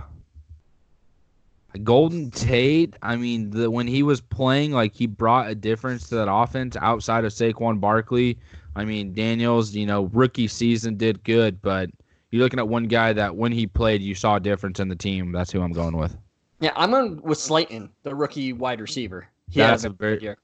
[1.85, 2.97] Golden Tate.
[3.03, 6.77] I mean, the when he was playing, like he brought a difference to that offense
[6.81, 8.37] outside of Saquon Barkley.
[8.75, 11.91] I mean, Daniels, you know, rookie season did good, but
[12.31, 14.97] you're looking at one guy that when he played, you saw a difference in the
[14.97, 15.33] team.
[15.33, 16.17] That's who I'm going with.
[16.61, 19.29] Yeah, I'm going with Slayton, the rookie wide receiver.
[19.51, 20.39] He That's a a very year.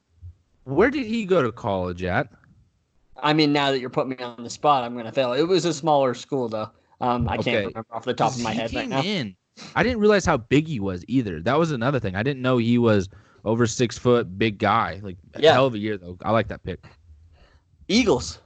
[0.65, 2.29] Where did he go to college at?
[3.23, 5.33] I mean, now that you're putting me on the spot, I'm going to fail.
[5.33, 6.71] It was a smaller school though.
[7.01, 7.51] Um, I Okay.
[7.53, 9.03] can't remember off the top of my He head right came now.
[9.03, 9.37] in.
[9.77, 11.41] I didn't realize how big he was either.
[11.41, 12.17] That was another thing.
[12.17, 13.09] I didn't know he was
[13.45, 15.01] over six foot, big guy.
[15.03, 15.53] Like Yeah.
[15.53, 16.17] hell of a year though.
[16.23, 16.85] I like that pick.
[17.89, 18.39] Eagles.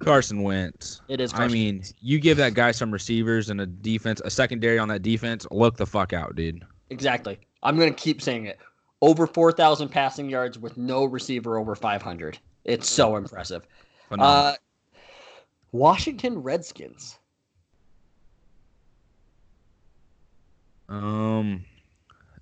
[0.00, 1.02] Carson Wentz.
[1.08, 1.32] It is.
[1.34, 1.94] I mean, Wentz.
[2.00, 5.46] you give that guy some receivers and a defense, a secondary on that defense.
[5.50, 6.64] Look the fuck out, dude.
[6.90, 7.38] exactly.
[7.62, 8.58] I'm going to keep saying it.
[9.00, 12.38] Over 4,000 passing yards with no receiver over 500.
[12.64, 13.66] It's so impressive.
[14.10, 14.54] Uh,
[15.72, 17.18] Washington Redskins.
[20.88, 21.64] um,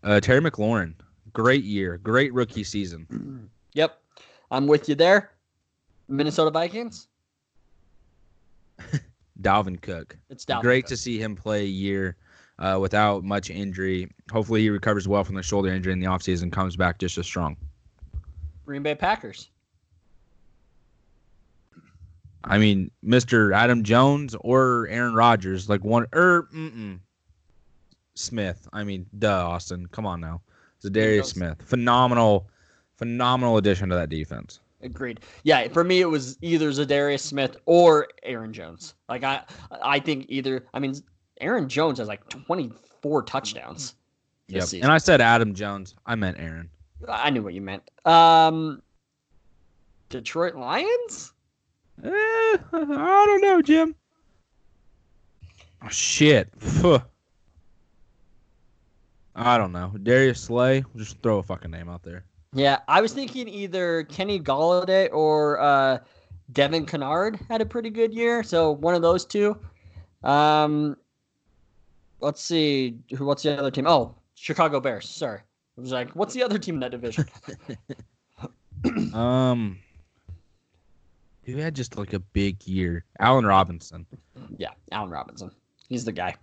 [0.03, 0.95] uh, Terry McLaurin.
[1.33, 1.99] Great year.
[1.99, 3.51] Great rookie season.
[3.75, 4.01] Yep,
[4.51, 5.33] I'm with you there.
[6.09, 7.09] Minnesota Vikings.
[9.43, 10.17] Dalvin Cook.
[10.31, 10.63] It's down.
[10.63, 12.17] Great to see him play a year
[12.59, 14.11] uh, without much injury.
[14.31, 17.27] Hopefully, he recovers well from the shoulder injury in the offseason, comes back just as
[17.27, 17.57] strong.
[18.65, 19.51] Green Bay Packers.
[22.45, 23.55] I mean, Mr.
[23.55, 27.01] Adam Jones or Aaron Rodgers, like one or mm-mm.
[28.15, 28.69] Smith.
[28.73, 29.87] I mean, duh, Austin.
[29.87, 30.43] Come on now.
[30.83, 31.27] Za'Darius.
[31.27, 32.49] Smith, phenomenal,
[32.97, 34.61] phenomenal addition to that defense.
[34.87, 35.21] Agreed.
[35.43, 38.95] Yeah, for me it was either Za'Darius Smith or Aaron Jones.
[39.09, 39.43] Like I
[39.83, 40.95] I think either I mean
[41.41, 43.95] Aaron Jones has like 24 touchdowns.
[44.49, 44.69] Yep.
[44.75, 45.95] And I said Adam Jones.
[46.07, 46.71] I meant Aaron.
[47.09, 47.83] I knew what you meant.
[48.05, 48.81] Um
[50.09, 51.33] Detroit Lions?
[52.05, 53.95] Eh, I don't know, Jim.
[55.83, 56.49] Oh shit.
[59.35, 59.93] I don't know.
[60.03, 60.85] Darius Slay.
[60.97, 62.25] Just throw a fucking name out there.
[62.57, 65.99] Yeah, I was thinking either Kenny Golladay or uh,
[66.53, 69.59] Devon Kennard had a pretty good year, so one of those two.
[70.25, 70.97] Um,
[72.21, 72.97] let's see.
[73.19, 73.87] What's the other team?
[73.87, 75.07] Oh, Chicago Bears.
[75.07, 75.41] Sorry,
[75.77, 77.27] I was like, what's the other team in that division?
[79.15, 79.79] um,
[81.45, 83.05] who had just like a big year?
[83.21, 84.07] Allen Robinson.
[84.57, 85.51] Yeah, Allen Robinson.
[85.91, 86.35] He's the guy.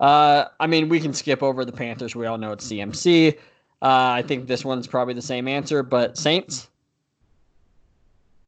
[0.00, 2.16] Uh, I mean, we can skip over the Panthers.
[2.16, 3.36] We all know it's CMC.
[3.80, 6.68] Uh, I think this one's probably the same answer, but Saints.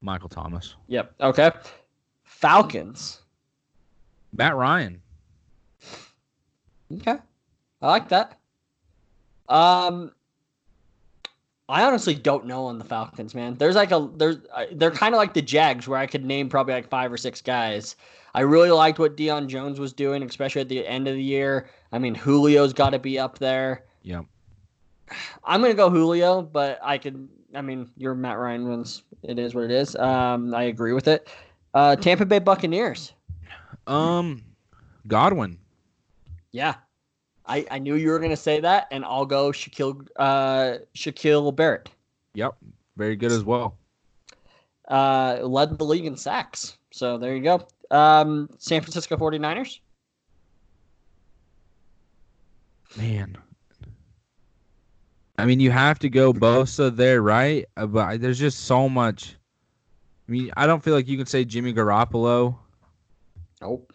[0.01, 0.75] Michael Thomas.
[0.88, 1.14] Yep.
[1.21, 1.51] Okay.
[2.25, 3.21] Falcons.
[4.33, 5.01] Matt Ryan.
[6.93, 7.16] Okay.
[7.83, 8.38] I like that.
[9.49, 10.12] Um,
[11.69, 13.55] I honestly don't know on the Falcons, man.
[13.55, 14.38] There's like a there's
[14.73, 17.40] they're kind of like the Jags, where I could name probably like five or six
[17.40, 17.97] guys.
[18.35, 21.69] I really liked what Deion Jones was doing, especially at the end of the year.
[21.93, 23.85] I mean, Julio's got to be up there.
[24.03, 24.25] Yep.
[25.44, 27.29] I'm gonna go Julio, but I could.
[27.55, 29.03] I mean, your Matt Ryan ones.
[29.23, 29.96] It is what it is.
[29.96, 31.29] Um, I agree with it.
[31.75, 33.12] Uh, Tampa Bay Buccaneers.
[33.87, 34.42] Um,
[35.07, 35.59] Godwin.
[36.53, 36.75] Yeah,
[37.46, 41.88] I I knew you were gonna say that, and I'll go Shaquille uh Shaquille Barrett.
[42.35, 42.57] Yep,
[42.96, 43.77] very good as well.
[44.88, 46.77] Uh, led the league in sacks.
[46.92, 47.66] So there you go.
[47.90, 49.79] Um, San Francisco 49ers.
[52.96, 53.37] Man,
[55.40, 57.66] I mean, you have to go Bosa there, right?
[57.76, 59.37] Uh, but there's just so much.
[60.29, 62.57] I mean, I don't feel like you can say Jimmy Garoppolo.
[63.61, 63.92] Nope.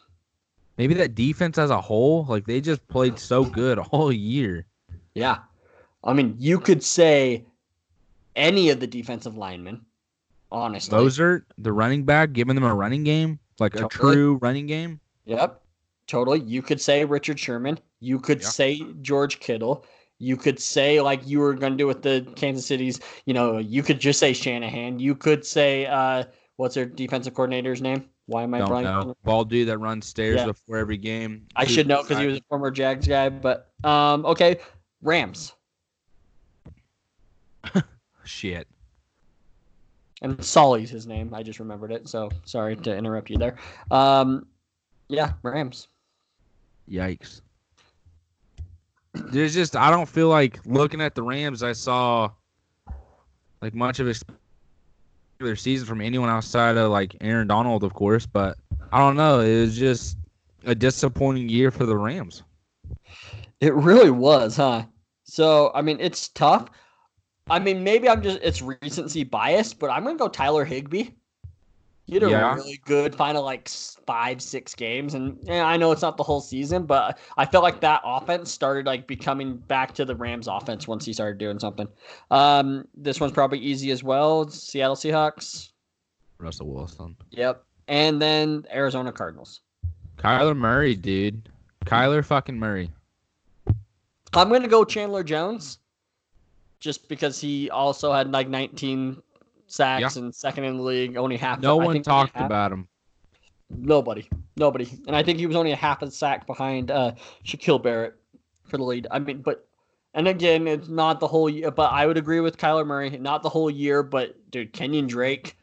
[0.78, 4.66] Maybe that defense as a whole, like they just played so good all year.
[5.14, 5.40] Yeah.
[6.04, 7.46] I mean, you could say
[8.36, 9.86] any of the defensive linemen,
[10.52, 10.98] honestly.
[10.98, 13.86] Mostert, the running back, giving them a running game, like totally.
[13.86, 15.00] a true running game.
[15.26, 15.62] Yep.
[16.08, 16.42] Totally.
[16.42, 17.80] You could say Richard Sherman.
[18.00, 18.50] You could yeah.
[18.50, 19.86] say George Kittle.
[20.18, 23.58] You could say like you were going to do with the Kansas City's, you know,
[23.58, 25.00] you could just say Shanahan.
[25.00, 26.26] You could say uh
[26.56, 28.06] what's their defensive coordinator's name?
[28.28, 29.16] Why am I Don't know.
[29.24, 30.46] Ball dude that runs stairs yeah.
[30.46, 31.46] before every game.
[31.56, 34.58] I should know because he was a former Jags guy, but um okay,
[35.02, 35.54] Rams.
[38.24, 38.68] Shit.
[40.22, 41.34] And Saleh's his name.
[41.34, 42.08] I just remembered it.
[42.08, 43.58] So sorry to interrupt you there.
[43.92, 44.48] Um
[45.10, 45.90] yeah, Rams.
[46.90, 47.42] Yikes
[49.16, 51.64] there's just I don't feel like looking at the Rams.
[51.64, 52.32] I saw
[53.62, 54.24] like much of
[55.40, 58.26] their season from anyone outside of like Aaron Donald, of course.
[58.26, 58.58] But
[58.92, 59.40] I don't know.
[59.40, 60.18] It was just
[60.66, 62.44] a disappointing year for the Rams.
[63.62, 64.86] It really was, huh?
[65.24, 66.70] So I mean, it's tough.
[67.50, 71.10] I mean, maybe I'm just it's recency bias, but I'm gonna go Tyler Higbee.
[72.06, 72.54] He had a yeah.
[72.54, 76.40] really good final like five, six games, and yeah, I know it's not the whole
[76.40, 80.88] season, but I felt like that offense started like becoming back to the Rams offense
[80.88, 81.88] once he started doing something.
[82.30, 84.48] Um, this one's probably easy as well.
[84.48, 85.70] Seattle Seahawks.
[86.38, 87.16] Russell Wilson.
[87.32, 89.62] Yep, and then Arizona Cardinals.
[90.18, 91.50] Kyler Murray, dude.
[91.86, 92.92] Kyler fucking Murray.
[94.34, 95.80] I'm gonna go Chandler Jones,
[96.80, 99.24] just because he also had like 19
[99.68, 100.24] sacks yeah.
[100.24, 101.18] and second in the league.
[101.18, 101.60] Only half.
[101.60, 102.88] No one talked about him.
[103.70, 107.82] Nobody, nobody, and I think he was only a half a sack behind uh, Shaquille
[107.82, 108.16] Barrett
[108.64, 109.08] for the lead.
[109.10, 109.68] I mean, but
[110.14, 113.44] and again, it's not the whole year, but I would agree with Kyler Murray, not
[113.44, 115.58] the whole year, but dude, Kenyon Drake.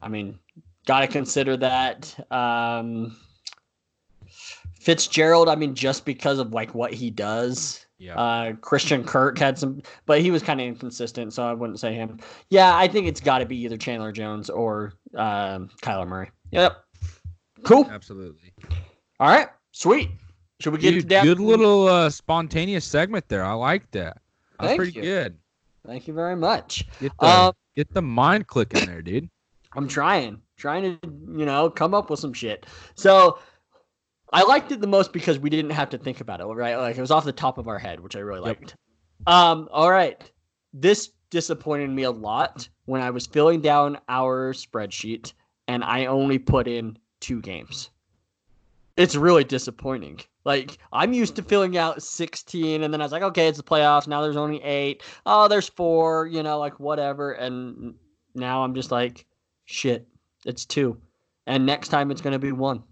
[0.00, 0.38] I mean,
[0.86, 2.32] got to consider that.
[2.32, 3.16] Um,
[4.78, 8.14] Fitzgerald, I mean, just because of like what he does, yeah.
[8.14, 11.94] Uh, Christian Kirk had some, but he was kind of inconsistent, so I wouldn't say
[11.94, 12.18] him.
[12.50, 16.30] Yeah, I think it's got to be either Chandler Jones or um, Kyler Murray.
[16.50, 16.76] Yep.
[17.64, 17.88] Cool.
[17.90, 18.52] Absolutely.
[19.18, 19.48] All right.
[19.72, 20.10] Sweet.
[20.60, 23.44] Should we get Dude, good little uh, spontaneous segment there.
[23.44, 24.18] I like that.
[24.58, 25.02] That's Thank pretty you.
[25.02, 25.36] good.
[25.86, 26.86] Thank you very much.
[27.00, 29.28] Get the, um, get the mind clicking there, dude.
[29.74, 32.66] I'm trying, trying to, you know, come up with some shit.
[32.94, 33.38] So
[34.32, 36.76] I liked it the most because we didn't have to think about it, right?
[36.76, 38.60] Like it was off the top of our head, which I really yep.
[38.60, 38.76] liked.
[39.26, 40.20] Um, all right.
[40.72, 45.32] This disappointed me a lot when I was filling down our spreadsheet
[45.68, 47.90] and I only put in two games.
[48.96, 50.20] it's really disappointing.
[50.44, 53.64] Like I'm used to filling out 16, and then I was like, okay, it's the
[53.64, 54.06] playoffs.
[54.06, 55.02] Now there's only eight.
[55.26, 56.26] Oh, there's four.
[56.26, 57.32] You know, like whatever.
[57.32, 57.94] And
[58.34, 59.26] now I'm just like,
[59.64, 60.06] shit,
[60.44, 60.96] it's two.
[61.46, 62.82] And next time it's gonna be one.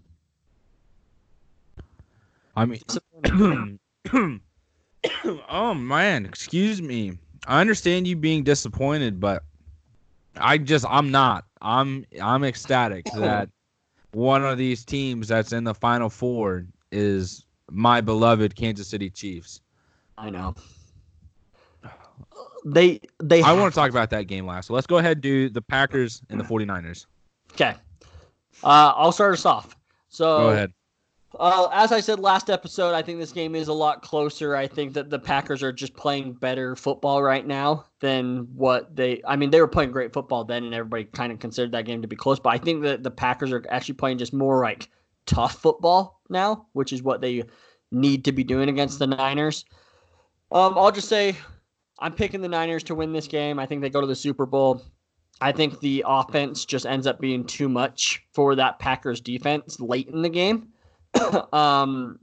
[2.55, 3.79] I mean,
[5.49, 7.17] oh man, excuse me.
[7.47, 9.43] I understand you being disappointed, but
[10.37, 11.45] I just I'm not.
[11.61, 13.49] I'm I'm ecstatic that
[14.11, 19.61] one of these teams that's in the final four is my beloved Kansas City Chiefs.
[20.17, 20.55] I know.
[22.65, 24.67] They they I want to talk about that game last.
[24.67, 27.05] So let's go ahead and do the Packers and the 49ers.
[27.53, 27.75] Okay.
[28.63, 29.77] Uh, I'll start us off.
[30.09, 30.73] So Go ahead.
[31.39, 34.55] Uh, as I said last episode, I think this game is a lot closer.
[34.55, 39.21] I think that the Packers are just playing better football right now than what they.
[39.27, 42.01] I mean, they were playing great football then, and everybody kind of considered that game
[42.01, 42.39] to be close.
[42.39, 44.89] But I think that the Packers are actually playing just more like
[45.25, 47.43] tough football now, which is what they
[47.91, 49.65] need to be doing against the Niners.
[50.51, 51.35] Um, I'll just say
[51.99, 53.59] I'm picking the Niners to win this game.
[53.59, 54.83] I think they go to the Super Bowl.
[55.41, 60.07] I think the offense just ends up being too much for that Packers defense late
[60.07, 60.69] in the game.
[61.53, 62.19] um,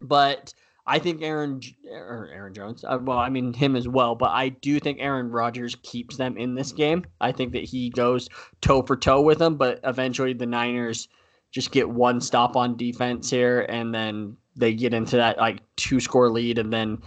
[0.00, 0.52] but
[0.86, 2.84] I think Aaron or Aaron Jones.
[2.84, 6.36] Uh, well, I mean him as well, but I do think Aaron Rodgers keeps them
[6.36, 7.04] in this game.
[7.20, 8.28] I think that he goes
[8.60, 11.08] toe for toe with them, but eventually the Niners
[11.52, 16.00] just get one stop on defense here, and then they get into that like two
[16.00, 16.98] score lead, and then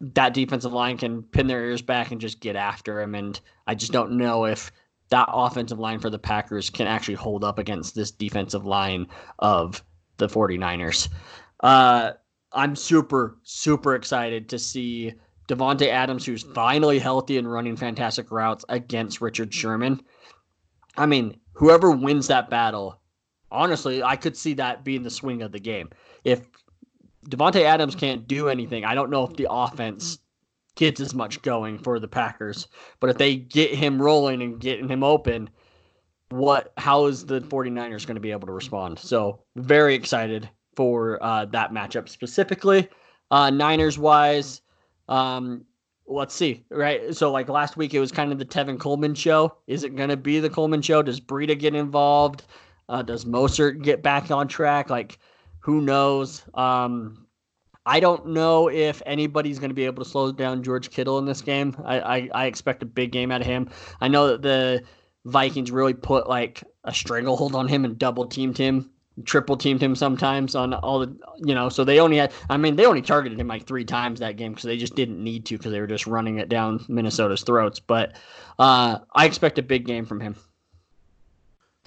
[0.00, 3.14] that defensive line can pin their ears back and just get after him.
[3.14, 4.72] And I just don't know if
[5.10, 9.06] that offensive line for the Packers can actually hold up against this defensive line
[9.38, 9.82] of
[10.18, 11.08] the 49ers.
[11.60, 12.12] Uh,
[12.52, 15.14] I'm super, super excited to see
[15.48, 20.00] Davante Adams, who's finally healthy and running fantastic routes against Richard Sherman.
[20.96, 23.00] I mean, whoever wins that battle,
[23.50, 25.90] honestly, I could see that being the swing of the game.
[26.24, 26.46] If
[27.28, 30.18] Davante Adams can't do anything, I don't know if the offense
[30.76, 32.68] gets as much going for the Packers.
[33.00, 35.50] But if they get him rolling and getting him open,
[36.30, 38.98] what how is the 49ers going to be able to respond?
[38.98, 42.88] So very excited for uh, that matchup specifically.
[43.30, 44.60] Uh, Niners wise,
[45.08, 45.64] um,
[46.06, 47.14] let's see, right?
[47.14, 49.56] So like last week, it was kind of the Tevin Coleman show.
[49.66, 51.02] Is it going to be the Coleman show?
[51.02, 52.44] Does Breida get involved?
[52.88, 54.90] Uh, does Mostert get back on track?
[54.90, 55.18] Like,
[55.60, 56.44] who knows?
[56.54, 57.26] Um,
[57.84, 61.24] I don't know if anybody's going to be able to slow down George Kittle in
[61.24, 61.76] this game.
[61.84, 63.70] I, I, I expect a big game out of him.
[64.00, 64.82] I know that the
[65.26, 68.88] Vikings really put like a stranglehold on him and double teamed him,
[69.24, 72.76] triple teamed him sometimes on all the, you know, so they only had, I mean,
[72.76, 75.58] they only targeted him like three times that game because they just didn't need to
[75.58, 77.80] because they were just running it down Minnesota's throats.
[77.80, 78.16] But
[78.60, 80.36] uh, I expect a big game from him.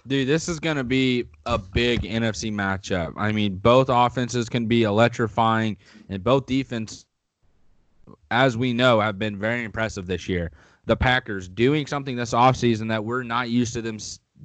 [0.06, 3.14] Dude, this is going to be a big NFC matchup.
[3.16, 5.78] I mean, both offenses can be electrifying,
[6.10, 7.06] and both defense,
[8.32, 10.52] as we know, have been very impressive this year
[10.90, 14.00] the Packers doing something this offseason that we're not used to them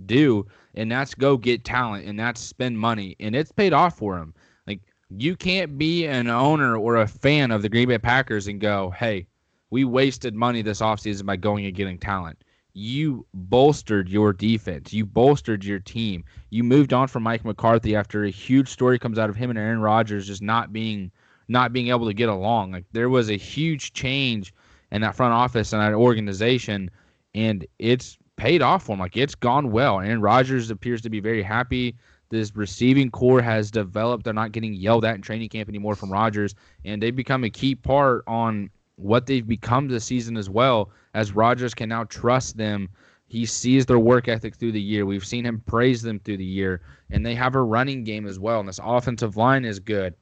[0.04, 4.18] do, and that's go get talent and that's spend money, and it's paid off for
[4.18, 4.34] them.
[4.66, 8.60] Like you can't be an owner or a fan of the Green Bay Packers and
[8.60, 9.26] go, "Hey,
[9.70, 14.92] we wasted money this offseason by going and getting talent." You bolstered your defense.
[14.92, 16.24] You bolstered your team.
[16.50, 19.58] You moved on from Mike McCarthy after a huge story comes out of him and
[19.58, 21.10] Aaron Rodgers just not being
[21.48, 22.72] not being able to get along.
[22.72, 24.52] Like there was a huge change
[24.90, 26.90] and that front office and that organization,
[27.34, 29.00] and it's paid off for him.
[29.00, 30.00] Like it's gone well.
[30.00, 31.96] And Rodgers appears to be very happy.
[32.30, 34.24] This receiving corps has developed.
[34.24, 36.54] They're not getting yelled at in training camp anymore from Rodgers,
[36.84, 40.90] and they've become a key part on what they've become this season as well.
[41.14, 42.88] As Rodgers can now trust them.
[43.26, 45.06] He sees their work ethic through the year.
[45.06, 48.38] We've seen him praise them through the year, and they have a running game as
[48.38, 48.60] well.
[48.60, 50.14] And this offensive line is good.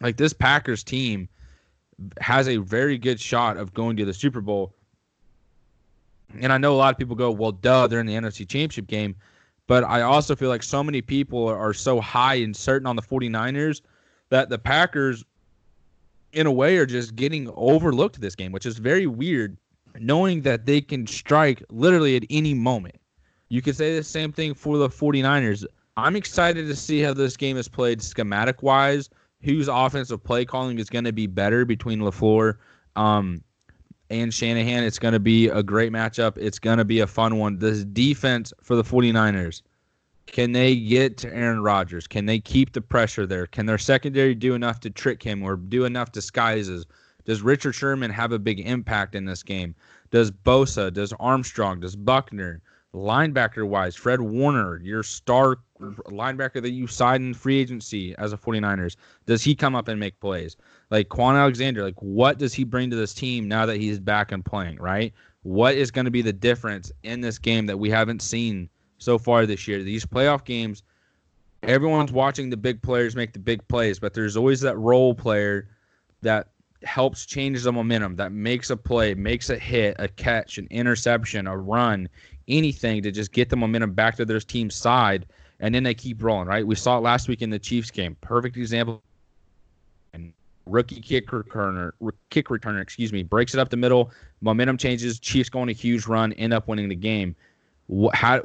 [0.00, 1.28] Like this Packers team
[2.20, 4.74] has a very good shot of going to the Super Bowl.
[6.40, 8.86] And I know a lot of people go, well, duh, they're in the NFC Championship
[8.86, 9.14] game.
[9.66, 13.02] But I also feel like so many people are so high and certain on the
[13.02, 13.80] 49ers
[14.28, 15.24] that the Packers,
[16.32, 19.56] in a way, are just getting overlooked this game, which is very weird,
[19.98, 22.96] knowing that they can strike literally at any moment.
[23.48, 25.64] You could say the same thing for the 49ers.
[25.96, 29.08] I'm excited to see how this game is played schematic wise
[29.44, 32.56] whose offensive play calling is going to be better between LaFleur
[32.96, 33.42] um,
[34.08, 34.84] and Shanahan.
[34.84, 36.38] It's going to be a great matchup.
[36.38, 37.58] It's going to be a fun one.
[37.58, 39.60] This defense for the 49ers,
[40.26, 42.06] can they get to Aaron Rodgers?
[42.06, 43.46] Can they keep the pressure there?
[43.46, 46.86] Can their secondary do enough to trick him or do enough disguises?
[47.26, 49.74] Does Richard Sherman have a big impact in this game?
[50.10, 52.62] Does Bosa, does Armstrong, does Buckner,
[52.94, 58.36] Linebacker wise, Fred Warner, your star linebacker that you signed in free agency as a
[58.36, 60.56] 49ers, does he come up and make plays?
[60.90, 64.30] Like Kwon Alexander, like what does he bring to this team now that he's back
[64.30, 65.12] and playing, right?
[65.42, 68.68] What is going to be the difference in this game that we haven't seen
[68.98, 69.82] so far this year?
[69.82, 70.84] These playoff games,
[71.64, 75.68] everyone's watching the big players make the big plays, but there's always that role player
[76.22, 76.48] that
[76.84, 81.46] helps change the momentum, that makes a play, makes a hit, a catch, an interception,
[81.46, 82.08] a run,
[82.48, 85.26] anything to just get the momentum back to their team's side,
[85.60, 86.48] and then they keep rolling.
[86.48, 86.66] Right?
[86.66, 88.16] We saw it last week in the Chiefs game.
[88.20, 89.02] Perfect example.
[90.12, 90.32] And
[90.66, 91.92] rookie kick returner,
[92.30, 94.10] kick returner, excuse me, breaks it up the middle.
[94.40, 95.18] Momentum changes.
[95.18, 97.34] Chiefs go on a huge run, end up winning the game.
[97.86, 98.42] What, How?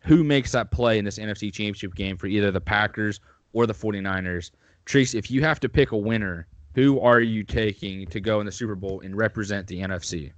[0.00, 3.20] Who makes that play in this NFC Championship game for either the Packers
[3.52, 4.50] or the 49ers?
[4.84, 8.46] Treese, if you have to pick a winner, who are you taking to go in
[8.46, 10.32] the Super Bowl and represent the NFC?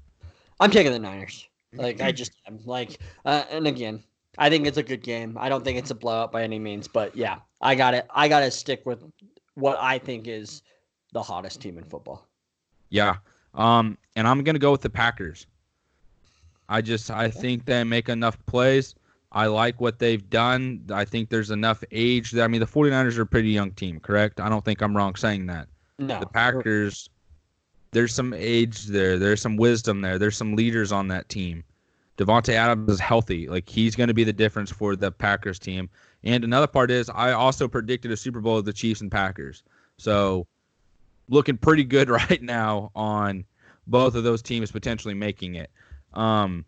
[0.60, 1.48] I'm taking the Niners.
[1.76, 4.02] Like I just am like, uh, and again,
[4.38, 5.36] I think it's a good game.
[5.38, 8.06] I don't think it's a blowout by any means, but yeah, I got it.
[8.14, 9.04] I got to stick with
[9.54, 10.62] what I think is
[11.12, 12.26] the hottest team in football.
[12.90, 13.16] Yeah,
[13.54, 15.46] um, and I'm gonna go with the Packers.
[16.68, 18.94] I just I think they make enough plays.
[19.32, 20.84] I like what they've done.
[20.92, 22.30] I think there's enough age.
[22.30, 24.40] That, I mean, the 49ers are a pretty young team, correct?
[24.40, 25.66] I don't think I'm wrong saying that.
[25.98, 26.20] No.
[26.20, 27.08] The Packers
[27.95, 29.18] there's some age there.
[29.18, 30.18] There's some wisdom there.
[30.18, 31.64] There's some leaders on that team.
[32.18, 33.49] Davante Adams is healthy.
[33.49, 35.88] Like he's going to be the difference for the Packers team.
[36.24, 39.62] And another part is I also predicted a Super Bowl of the Chiefs and Packers.
[39.97, 40.47] So
[41.28, 43.45] looking pretty good right now on
[43.86, 45.70] both of those teams potentially making it.
[46.14, 46.64] Um,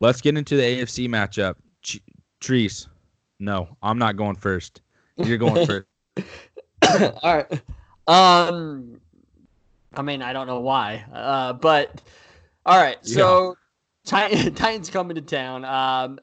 [0.00, 1.56] let's get into the AFC matchup.
[1.82, 2.00] Ch-
[2.40, 2.88] Treese,
[3.40, 4.82] no, I'm not going first.
[5.16, 5.86] You're going first.
[7.22, 7.62] All right.
[8.08, 9.00] Um,
[9.94, 12.00] I mean, I don't know why, uh, but
[12.64, 12.98] all right.
[13.04, 13.56] So
[14.12, 14.50] yeah.
[14.54, 15.64] Titans coming to town.
[15.64, 16.18] Um,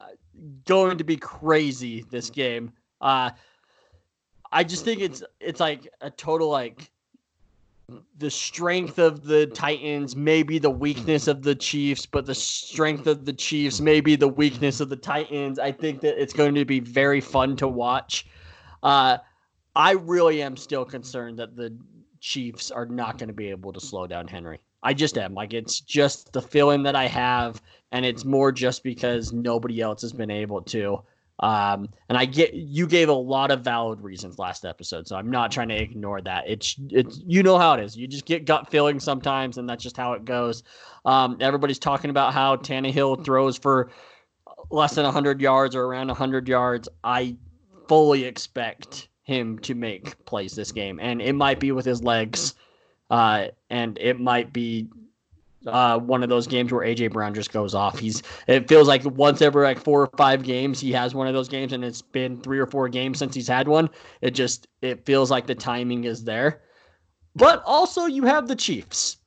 [0.66, 2.72] going to be crazy this game.
[3.00, 3.30] Uh,
[4.52, 6.90] I just think it's it's like a total like
[8.18, 13.24] the strength of the Titans maybe the weakness of the Chiefs, but the strength of
[13.24, 15.58] the Chiefs maybe the weakness of the Titans.
[15.58, 18.26] I think that it's going to be very fun to watch.
[18.82, 19.18] Uh,
[19.76, 21.76] I really am still concerned that the
[22.20, 24.60] Chiefs are not going to be able to slow down Henry.
[24.82, 25.34] I just am.
[25.34, 27.60] Like it's just the feeling that I have,
[27.92, 31.02] and it's more just because nobody else has been able to.
[31.40, 35.30] Um, and I get you gave a lot of valid reasons last episode, so I'm
[35.30, 36.44] not trying to ignore that.
[36.46, 37.96] It's it's you know how it is.
[37.96, 40.62] You just get gut feeling sometimes, and that's just how it goes.
[41.06, 43.90] Um, everybody's talking about how Tannehill throws for
[44.70, 46.88] less than 100 yards or around 100 yards.
[47.02, 47.36] I
[47.88, 52.54] fully expect him to make plays this game, and it might be with his legs,
[53.10, 54.88] uh, and it might be
[55.66, 57.96] uh, one of those games where AJ Brown just goes off.
[57.98, 61.34] He's it feels like once every like four or five games he has one of
[61.34, 63.88] those games, and it's been three or four games since he's had one.
[64.20, 66.62] It just it feels like the timing is there,
[67.36, 69.18] but also you have the Chiefs,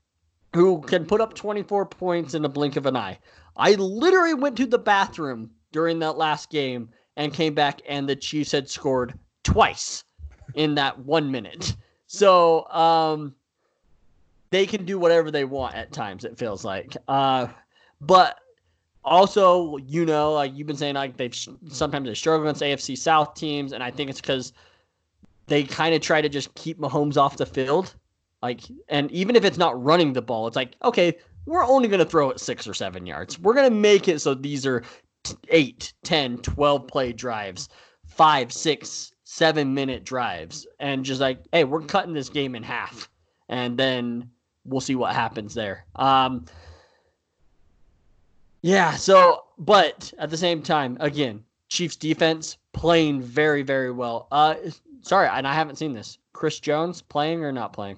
[0.54, 3.20] who can put up 24 points in the blink of an eye.
[3.56, 8.18] I literally went to the bathroom during that last game and came back, and the
[8.18, 10.04] Chiefs had scored twice
[10.56, 11.76] in that one minute.
[12.08, 13.34] So um,
[14.50, 16.26] they can do whatever they want at times.
[16.26, 17.48] It feels like, uh,
[18.02, 18.40] but
[19.04, 21.36] also you know, like you've been saying, like they've
[21.70, 24.54] sometimes they struggle against AFC South teams, and I think it's because
[25.48, 27.96] they kind of try to just keep Mahomes off the field.
[28.42, 32.00] Like, and even if it's not running the ball, it's like, okay, we're only going
[32.00, 33.40] to throw it six or seven yards.
[33.40, 34.84] We're going to make it so these are
[35.50, 37.70] 8, 10, 12 play drives,
[38.06, 43.10] five, six, seven minute drives and just like, hey, we're cutting this game in half.
[43.50, 44.30] And then
[44.64, 45.86] we'll see what happens there.
[45.96, 46.46] Um,
[48.62, 54.28] yeah, so, but at the same time, again, Chiefs defense playing very, very well.
[54.32, 54.54] Uh,
[55.02, 56.20] sorry, and I haven't seen this.
[56.34, 57.98] Chris Jones playing or not playing?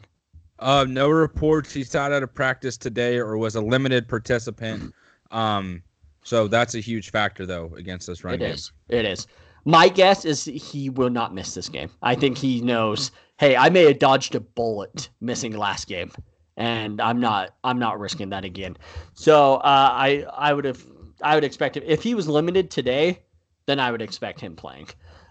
[0.59, 1.73] Uh, no reports.
[1.73, 4.93] He sat out of practice today or was a limited participant.
[5.31, 5.83] Um,
[6.23, 8.53] so that's a huge factor though against this run it game.
[8.53, 8.71] Is.
[8.87, 9.27] It is.
[9.65, 11.89] My guess is he will not miss this game.
[12.01, 16.11] I think he knows, hey, I may have dodged a bullet missing last game,
[16.55, 18.77] and I'm not I'm not risking that again.
[19.15, 20.85] So uh, I I would have
[21.21, 23.19] I would expect him if he was limited today,
[23.65, 24.87] then I would expect him playing.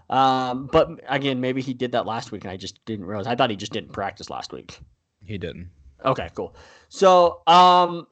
[0.09, 3.27] Um, but again, maybe he did that last week and I just didn't realize.
[3.27, 4.79] I thought he just didn't practice last week.
[5.23, 5.71] He didn't.
[6.03, 6.55] Okay, cool.
[6.89, 8.05] So um,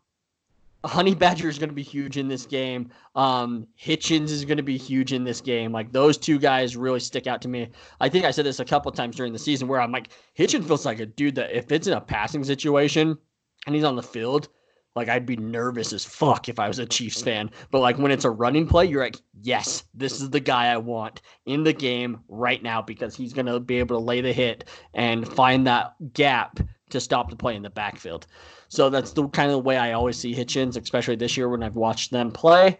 [0.85, 2.89] Honey Badger is going to be huge in this game.
[3.15, 5.71] Um, Hitchens is going to be huge in this game.
[5.71, 7.69] Like those two guys really stick out to me.
[8.01, 10.67] I think I said this a couple times during the season where I'm like, Hitchens
[10.67, 13.17] feels like a dude that if it's in a passing situation
[13.65, 14.49] and he's on the field,
[14.95, 17.49] like I'd be nervous as fuck if I was a Chiefs fan.
[17.71, 20.77] But like when it's a running play, you're like, yes, this is the guy I
[20.77, 24.65] want in the game right now because he's gonna be able to lay the hit
[24.93, 26.59] and find that gap
[26.93, 28.25] to stop the play in the backfield.
[28.69, 31.61] So that's the kind of the way I always see Hitchens, especially this year when
[31.61, 32.79] I've watched them play.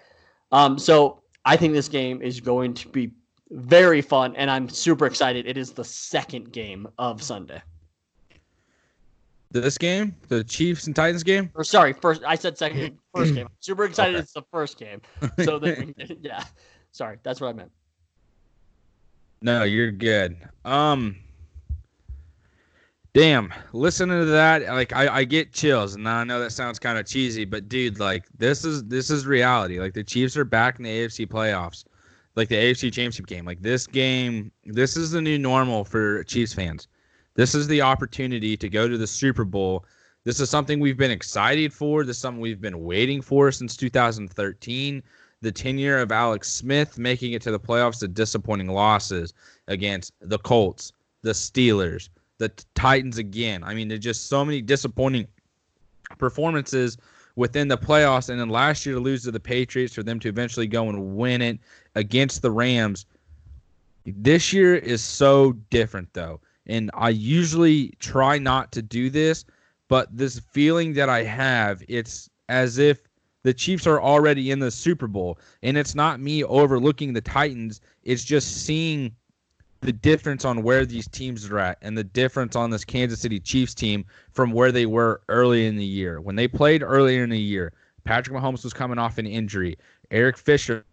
[0.51, 3.11] Um, so I think this game is going to be
[3.51, 5.45] very fun, and I'm super excited.
[5.45, 7.61] It is the second game of Sunday.
[9.51, 11.51] This game, the Chiefs and Titans game.
[11.53, 13.47] Or sorry, first I said second, first game.
[13.59, 14.15] Super excited!
[14.15, 14.23] Okay.
[14.23, 15.01] It's the first game.
[15.43, 16.43] So then, yeah,
[16.91, 17.71] sorry, that's what I meant.
[19.43, 20.37] No, you're good.
[20.65, 21.17] Um,
[23.13, 26.97] damn, listening to that, like I, I get chills, and I know that sounds kind
[26.97, 29.79] of cheesy, but dude, like this is this is reality.
[29.79, 31.85] Like the Chiefs are back in the AFC playoffs,
[32.35, 33.45] like the AFC Championship game.
[33.45, 36.87] Like this game, this is the new normal for Chiefs fans.
[37.35, 39.85] This is the opportunity to go to the Super Bowl.
[40.23, 42.03] This is something we've been excited for.
[42.03, 45.03] This is something we've been waiting for since 2013.
[45.41, 49.33] The tenure of Alex Smith making it to the playoffs, the disappointing losses
[49.67, 52.07] against the Colts, the Steelers,
[52.37, 53.63] the Titans again.
[53.63, 55.27] I mean, there's just so many disappointing
[56.17, 56.97] performances
[57.35, 58.29] within the playoffs.
[58.29, 61.15] And then last year to lose to the Patriots for them to eventually go and
[61.15, 61.59] win it
[61.95, 63.05] against the Rams.
[64.05, 69.45] This year is so different, though and I usually try not to do this,
[69.87, 73.03] but this feeling that I have, it's as if
[73.43, 77.81] the Chiefs are already in the Super Bowl, and it's not me overlooking the Titans.
[78.03, 79.13] It's just seeing
[79.83, 83.39] the difference on where these teams are at and the difference on this Kansas City
[83.39, 86.21] Chiefs team from where they were early in the year.
[86.21, 87.73] When they played earlier in the year,
[88.03, 89.77] Patrick Mahomes was coming off an injury.
[90.11, 90.85] Eric Fisher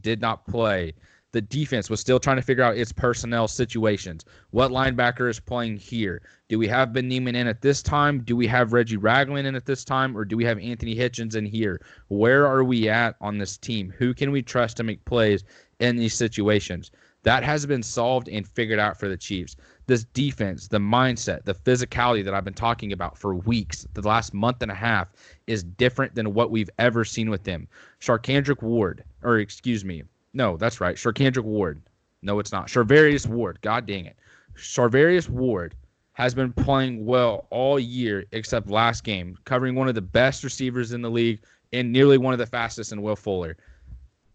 [0.00, 0.94] did not play
[1.36, 4.24] the defense was still trying to figure out its personnel situations.
[4.52, 6.22] What linebacker is playing here?
[6.48, 8.20] Do we have Ben Niemann in at this time?
[8.20, 10.16] Do we have Reggie Ragland in at this time?
[10.16, 11.82] Or do we have Anthony Hitchens in here?
[12.08, 13.92] Where are we at on this team?
[13.98, 15.44] Who can we trust to make plays
[15.78, 16.90] in these situations?
[17.26, 19.56] That has been solved and figured out for the Chiefs.
[19.88, 24.32] This defense, the mindset, the physicality that I've been talking about for weeks, the last
[24.32, 25.08] month and a half,
[25.48, 27.66] is different than what we've ever seen with them.
[28.00, 30.04] Charcandrick Ward, or excuse me,
[30.34, 30.94] no, that's right.
[30.94, 31.82] Charcandrick Ward.
[32.22, 32.68] No, it's not.
[32.68, 33.58] Charvarius Ward.
[33.60, 34.16] God dang it.
[34.56, 35.74] Charvarius Ward
[36.12, 40.92] has been playing well all year except last game, covering one of the best receivers
[40.92, 41.40] in the league
[41.72, 43.56] and nearly one of the fastest in Will Fuller.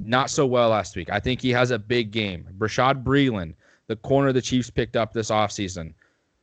[0.06, 1.10] Not so well last week.
[1.10, 2.48] I think he has a big game.
[2.58, 3.54] Bashaud Breeland,
[3.88, 5.94] the corner the Chiefs picked up this offseason,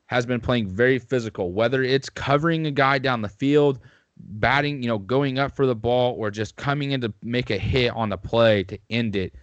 [0.06, 3.80] has been playing very physical, whether it's covering a guy down the field
[4.16, 7.58] batting, you know, going up for the ball or just coming in to make a
[7.58, 9.34] hit on the play to end it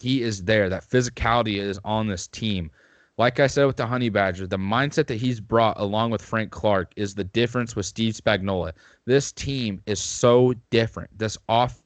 [0.00, 0.68] he is there.
[0.68, 2.70] That physicality is on this team.
[3.16, 6.52] Like I said with the Honey Badger, the mindset that he's brought along with Frank
[6.52, 8.72] Clark is the difference with Steve Spagnuolo.
[9.06, 11.10] This team is so different.
[11.18, 11.82] This off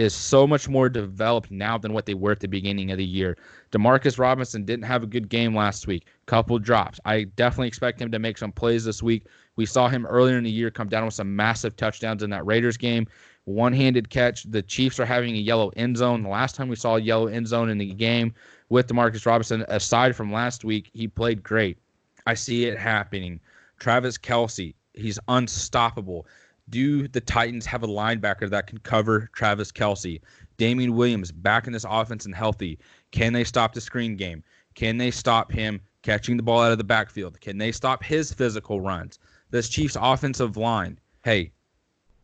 [0.00, 3.04] is so much more developed now than what they were at the beginning of the
[3.04, 3.36] year.
[3.70, 6.06] Demarcus Robinson didn't have a good game last week.
[6.26, 6.98] Couple drops.
[7.04, 9.26] I definitely expect him to make some plays this week.
[9.56, 12.46] We saw him earlier in the year come down with some massive touchdowns in that
[12.46, 13.06] Raiders game
[13.44, 14.44] one handed catch.
[14.44, 16.22] The Chiefs are having a yellow end zone.
[16.22, 18.34] The last time we saw a yellow end zone in the game
[18.68, 21.78] with Demarcus Robinson, aside from last week, he played great.
[22.26, 23.40] I see it happening.
[23.78, 26.26] Travis Kelce, he's unstoppable.
[26.70, 30.20] Do the Titans have a linebacker that can cover Travis Kelce?
[30.56, 32.78] Damien Williams back in this offense and healthy.
[33.10, 34.42] Can they stop the screen game?
[34.74, 37.40] Can they stop him catching the ball out of the backfield?
[37.40, 39.18] Can they stop his physical runs?
[39.50, 41.50] This Chiefs offensive line, hey,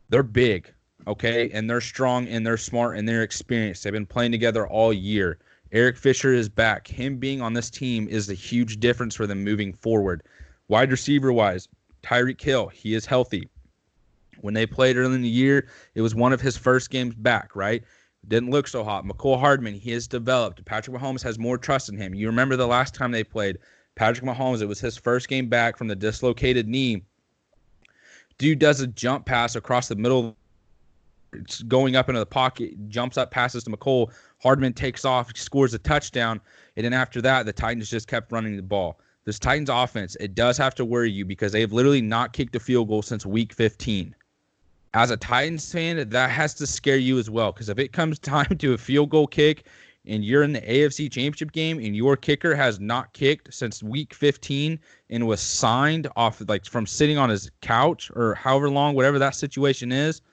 [0.09, 0.72] they're big
[1.07, 1.51] okay?
[1.51, 3.84] And they're strong and they're smart and they're experienced.
[3.84, 5.38] They've been playing together all year.
[5.72, 6.86] Eric Fisher is back.
[6.86, 10.22] Him being on this team is a huge difference for them moving forward.
[10.68, 11.68] Wide receiver wise,
[12.03, 13.49] Tyreek Hill, he is healthy.
[14.47, 15.66] When they played early in the year,
[15.97, 17.82] it was one of his first games back, right?
[18.28, 19.05] Didn't look so hot.
[19.05, 20.64] Mecole Hardman, he has developed.
[20.64, 22.14] Patrick Mahomes has more trust in him.
[22.14, 23.59] You remember the last time they played
[23.97, 27.03] Patrick Mahomes, it was his first game back from the dislocated knee.
[28.38, 30.36] Dude does a jump pass across the middle
[31.32, 34.12] it's going up into the pocket, jumps up, passes to Mecole.
[34.40, 36.40] Hardman takes off, scores a touchdown,
[36.76, 39.01] and then after that, the Titans just kept running the ball.
[39.24, 42.61] This Titans offense, it does have to worry you because they've literally not kicked a
[42.61, 44.14] field goal since week 15.
[44.97, 48.18] As a Titans fan, that has to scare you as well because if it comes
[48.34, 49.66] time to a field goal kick
[50.07, 54.14] and you're in the AFC Championship game and your kicker has not kicked since week
[54.14, 54.78] 15
[55.11, 59.34] and was signed off like from sitting on his couch or however long, whatever that
[59.34, 60.20] situation is–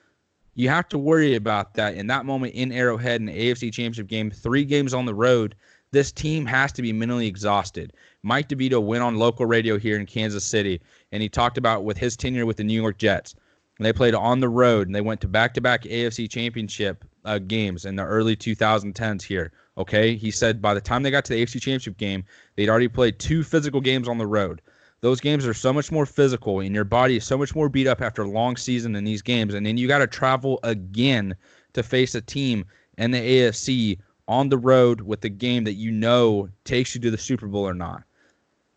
[0.54, 4.06] you have to worry about that in that moment in Arrowhead in the AFC Championship
[4.06, 5.54] game, three games on the road.
[5.90, 7.92] This team has to be mentally exhausted.
[8.22, 10.80] Mike DeVito went on local radio here in Kansas City,
[11.12, 13.34] and he talked about with his tenure with the New York Jets.
[13.80, 17.96] They played on the road and they went to back-to-back AFC Championship uh, games in
[17.96, 19.52] the early 2010s here.
[19.76, 22.88] Okay, he said by the time they got to the AFC Championship game, they'd already
[22.88, 24.62] played two physical games on the road.
[25.00, 27.86] Those games are so much more physical, and your body is so much more beat
[27.86, 29.54] up after a long season in these games.
[29.54, 31.34] And then you got to travel again
[31.74, 32.64] to face a team
[32.96, 33.98] in the AFC
[34.28, 37.68] on the road with the game that you know takes you to the Super Bowl
[37.68, 38.04] or not.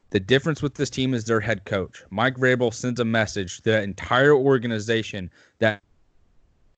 [0.10, 2.04] The difference with this team is their head coach.
[2.10, 5.30] Mike Vrabel sends a message to that entire organization,
[5.60, 5.82] that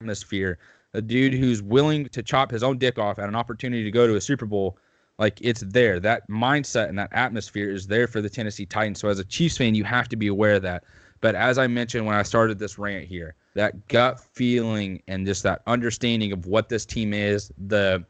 [0.01, 0.57] atmosphere,
[0.93, 4.07] a dude who's willing to chop his own dick off at an opportunity to go
[4.07, 4.77] to a Super Bowl
[5.19, 5.99] like it's there.
[5.99, 8.99] That mindset and that atmosphere is there for the Tennessee Titans.
[8.99, 10.83] So as a Chiefs fan, you have to be aware of that.
[11.21, 15.43] But as I mentioned when I started this rant here, that gut feeling and just
[15.43, 18.03] that understanding of what this team is, the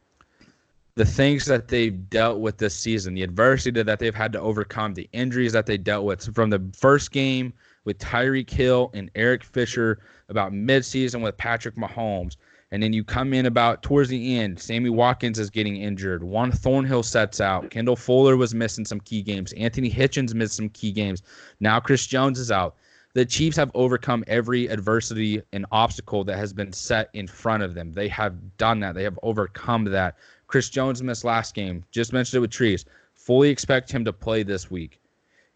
[1.00, 4.94] the things that they've dealt with this season, the adversity that they've had to overcome,
[4.94, 7.54] the injuries that they dealt with from the first game
[7.86, 12.36] with Tyreek Hill and Eric Fisher about midseason with Patrick Mahomes
[12.72, 16.24] and then you come in about towards the end, Sammy Watkins is getting injured.
[16.24, 17.72] Juan Thornhill sets out.
[17.72, 19.54] Kendall Fuller was missing some key games.
[19.54, 21.24] Anthony Hitchens missed some key games.
[21.60, 22.76] Now Chris Jones is out.
[23.16, 27.74] The Chiefs have overcome every adversity and obstacle that has been set in front of
[27.74, 27.92] them.
[27.92, 28.94] They have done that.
[28.94, 30.16] They have overcome that.
[30.50, 31.86] Chris Jones missed last game.
[31.92, 32.84] Just mentioned it with Treese.
[33.14, 35.00] Fully expect him to play this week.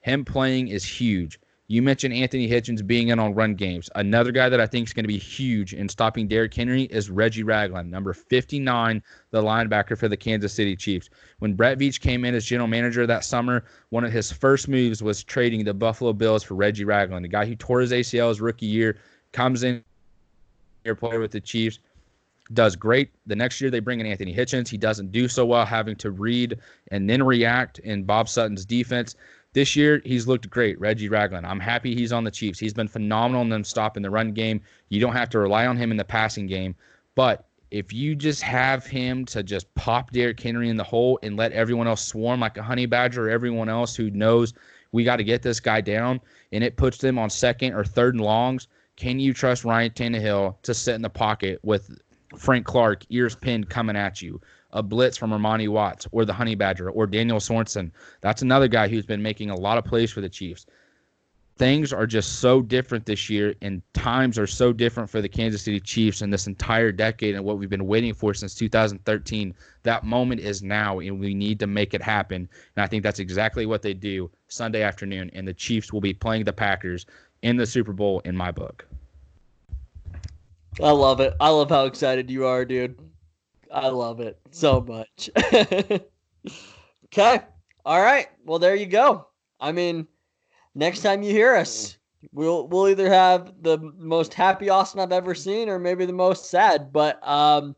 [0.02, 1.40] Him playing is huge.
[1.68, 3.90] You mentioned Anthony Hitchens being in on run games.
[3.96, 7.10] Another guy that I think is going to be huge in stopping Derrick Henry is
[7.10, 11.10] Reggie Ragland, number 59, the linebacker for the Kansas City Chiefs.
[11.40, 15.02] When Brett Veach came in as general manager that summer, one of his first moves
[15.02, 18.42] was trading the Buffalo Bills for Reggie Ragland, the guy who tore his ACL his
[18.42, 18.98] rookie year,
[19.32, 19.84] comes in,
[20.84, 21.80] here, player with the Chiefs
[22.52, 23.12] does great.
[23.26, 24.68] The next year they bring in Anthony Hitchens.
[24.68, 26.60] He doesn't do so well, having to read
[26.92, 29.16] and then react in Bob Sutton's defense.
[29.54, 31.46] This year, he's looked great, Reggie Ragland.
[31.46, 32.60] I'm happy he's on the Chiefs.
[32.60, 34.60] He's been phenomenal in them stopping the run game.
[34.90, 36.76] You don't have to rely on him in the passing game.
[37.16, 41.38] But if you just have him to just pop Derrick Henry in the hole and
[41.38, 44.54] let everyone else swarm like a honey badger or everyone else who knows
[44.92, 46.22] we got to get this guy down,
[46.52, 50.56] and it puts them on second or third and longs, can you trust Ryan Tannehill
[50.62, 52.00] to sit in the pocket with
[52.38, 54.42] Frank Clark, ears pinned, coming at you?
[54.74, 57.92] a blitz from Armani Watts or the Honey Badger or Daniel Sorensen.
[58.22, 60.66] That's another guy who's been making a lot of plays for the Chiefs.
[61.56, 65.62] Things are just so different this year, and times are so different for the Kansas
[65.62, 69.54] City Chiefs in this entire decade and what we've been waiting for since 2013.
[69.84, 72.50] That moment is now, and we need to make it happen.
[72.76, 75.30] And I think that's exactly what they do Sunday afternoon.
[75.36, 77.06] And the Chiefs will be playing the Packers
[77.44, 78.88] in the Super Bowl, in my book.
[80.82, 81.36] I love it.
[81.40, 82.98] I love how excited you are, dude.
[83.72, 85.30] I love it so much.
[87.06, 87.42] okay.
[87.86, 88.28] All right.
[88.46, 89.28] Well, there you go.
[89.60, 90.08] I mean,
[90.76, 91.98] next time you hear us,
[92.32, 96.50] we'll we'll either have the most happy Austin I've ever seen or maybe the most
[96.50, 96.94] sad.
[96.94, 97.76] But um,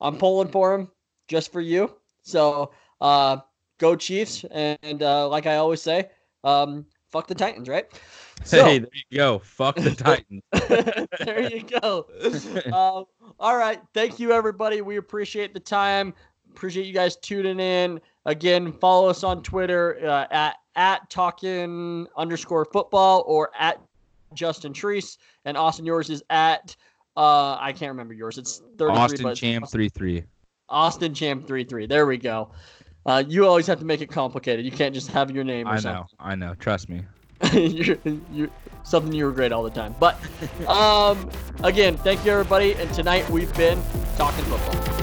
[0.00, 0.90] I'm pulling for him
[1.28, 1.96] just for you.
[2.22, 3.38] So uh,
[3.78, 6.10] go Chiefs, and uh, like I always say,
[6.44, 7.86] um, fuck the Titans, right?
[8.44, 9.38] So, hey, there you go.
[9.40, 10.42] Fuck the Titans.
[11.24, 12.06] there you go.
[12.72, 13.04] Um,
[13.38, 13.80] all right.
[13.94, 14.80] Thank you, everybody.
[14.80, 16.14] We appreciate the time.
[16.50, 18.00] Appreciate you guys tuning in.
[18.24, 23.80] Again, follow us on Twitter uh, at at talking underscore football or at
[24.34, 25.18] Justin Treese.
[25.44, 26.76] And Austin, yours is at
[27.16, 28.38] uh, I can't remember yours.
[28.38, 28.96] It's 33.
[28.96, 30.24] Austin Champ 33.
[30.68, 31.86] Austin Champ 33.
[31.86, 32.50] There we go.
[33.06, 34.64] Uh, you always have to make it complicated.
[34.64, 35.66] You can't just have your name.
[35.66, 35.80] I know.
[35.80, 36.04] Something.
[36.20, 36.54] I know.
[36.54, 37.02] Trust me.
[37.58, 37.98] you're,
[38.32, 38.50] you're,
[38.84, 39.94] something you regret all the time.
[40.00, 40.18] But
[40.66, 41.30] um,
[41.62, 42.74] again, thank you everybody.
[42.74, 43.80] And tonight we've been
[44.16, 44.97] talking football.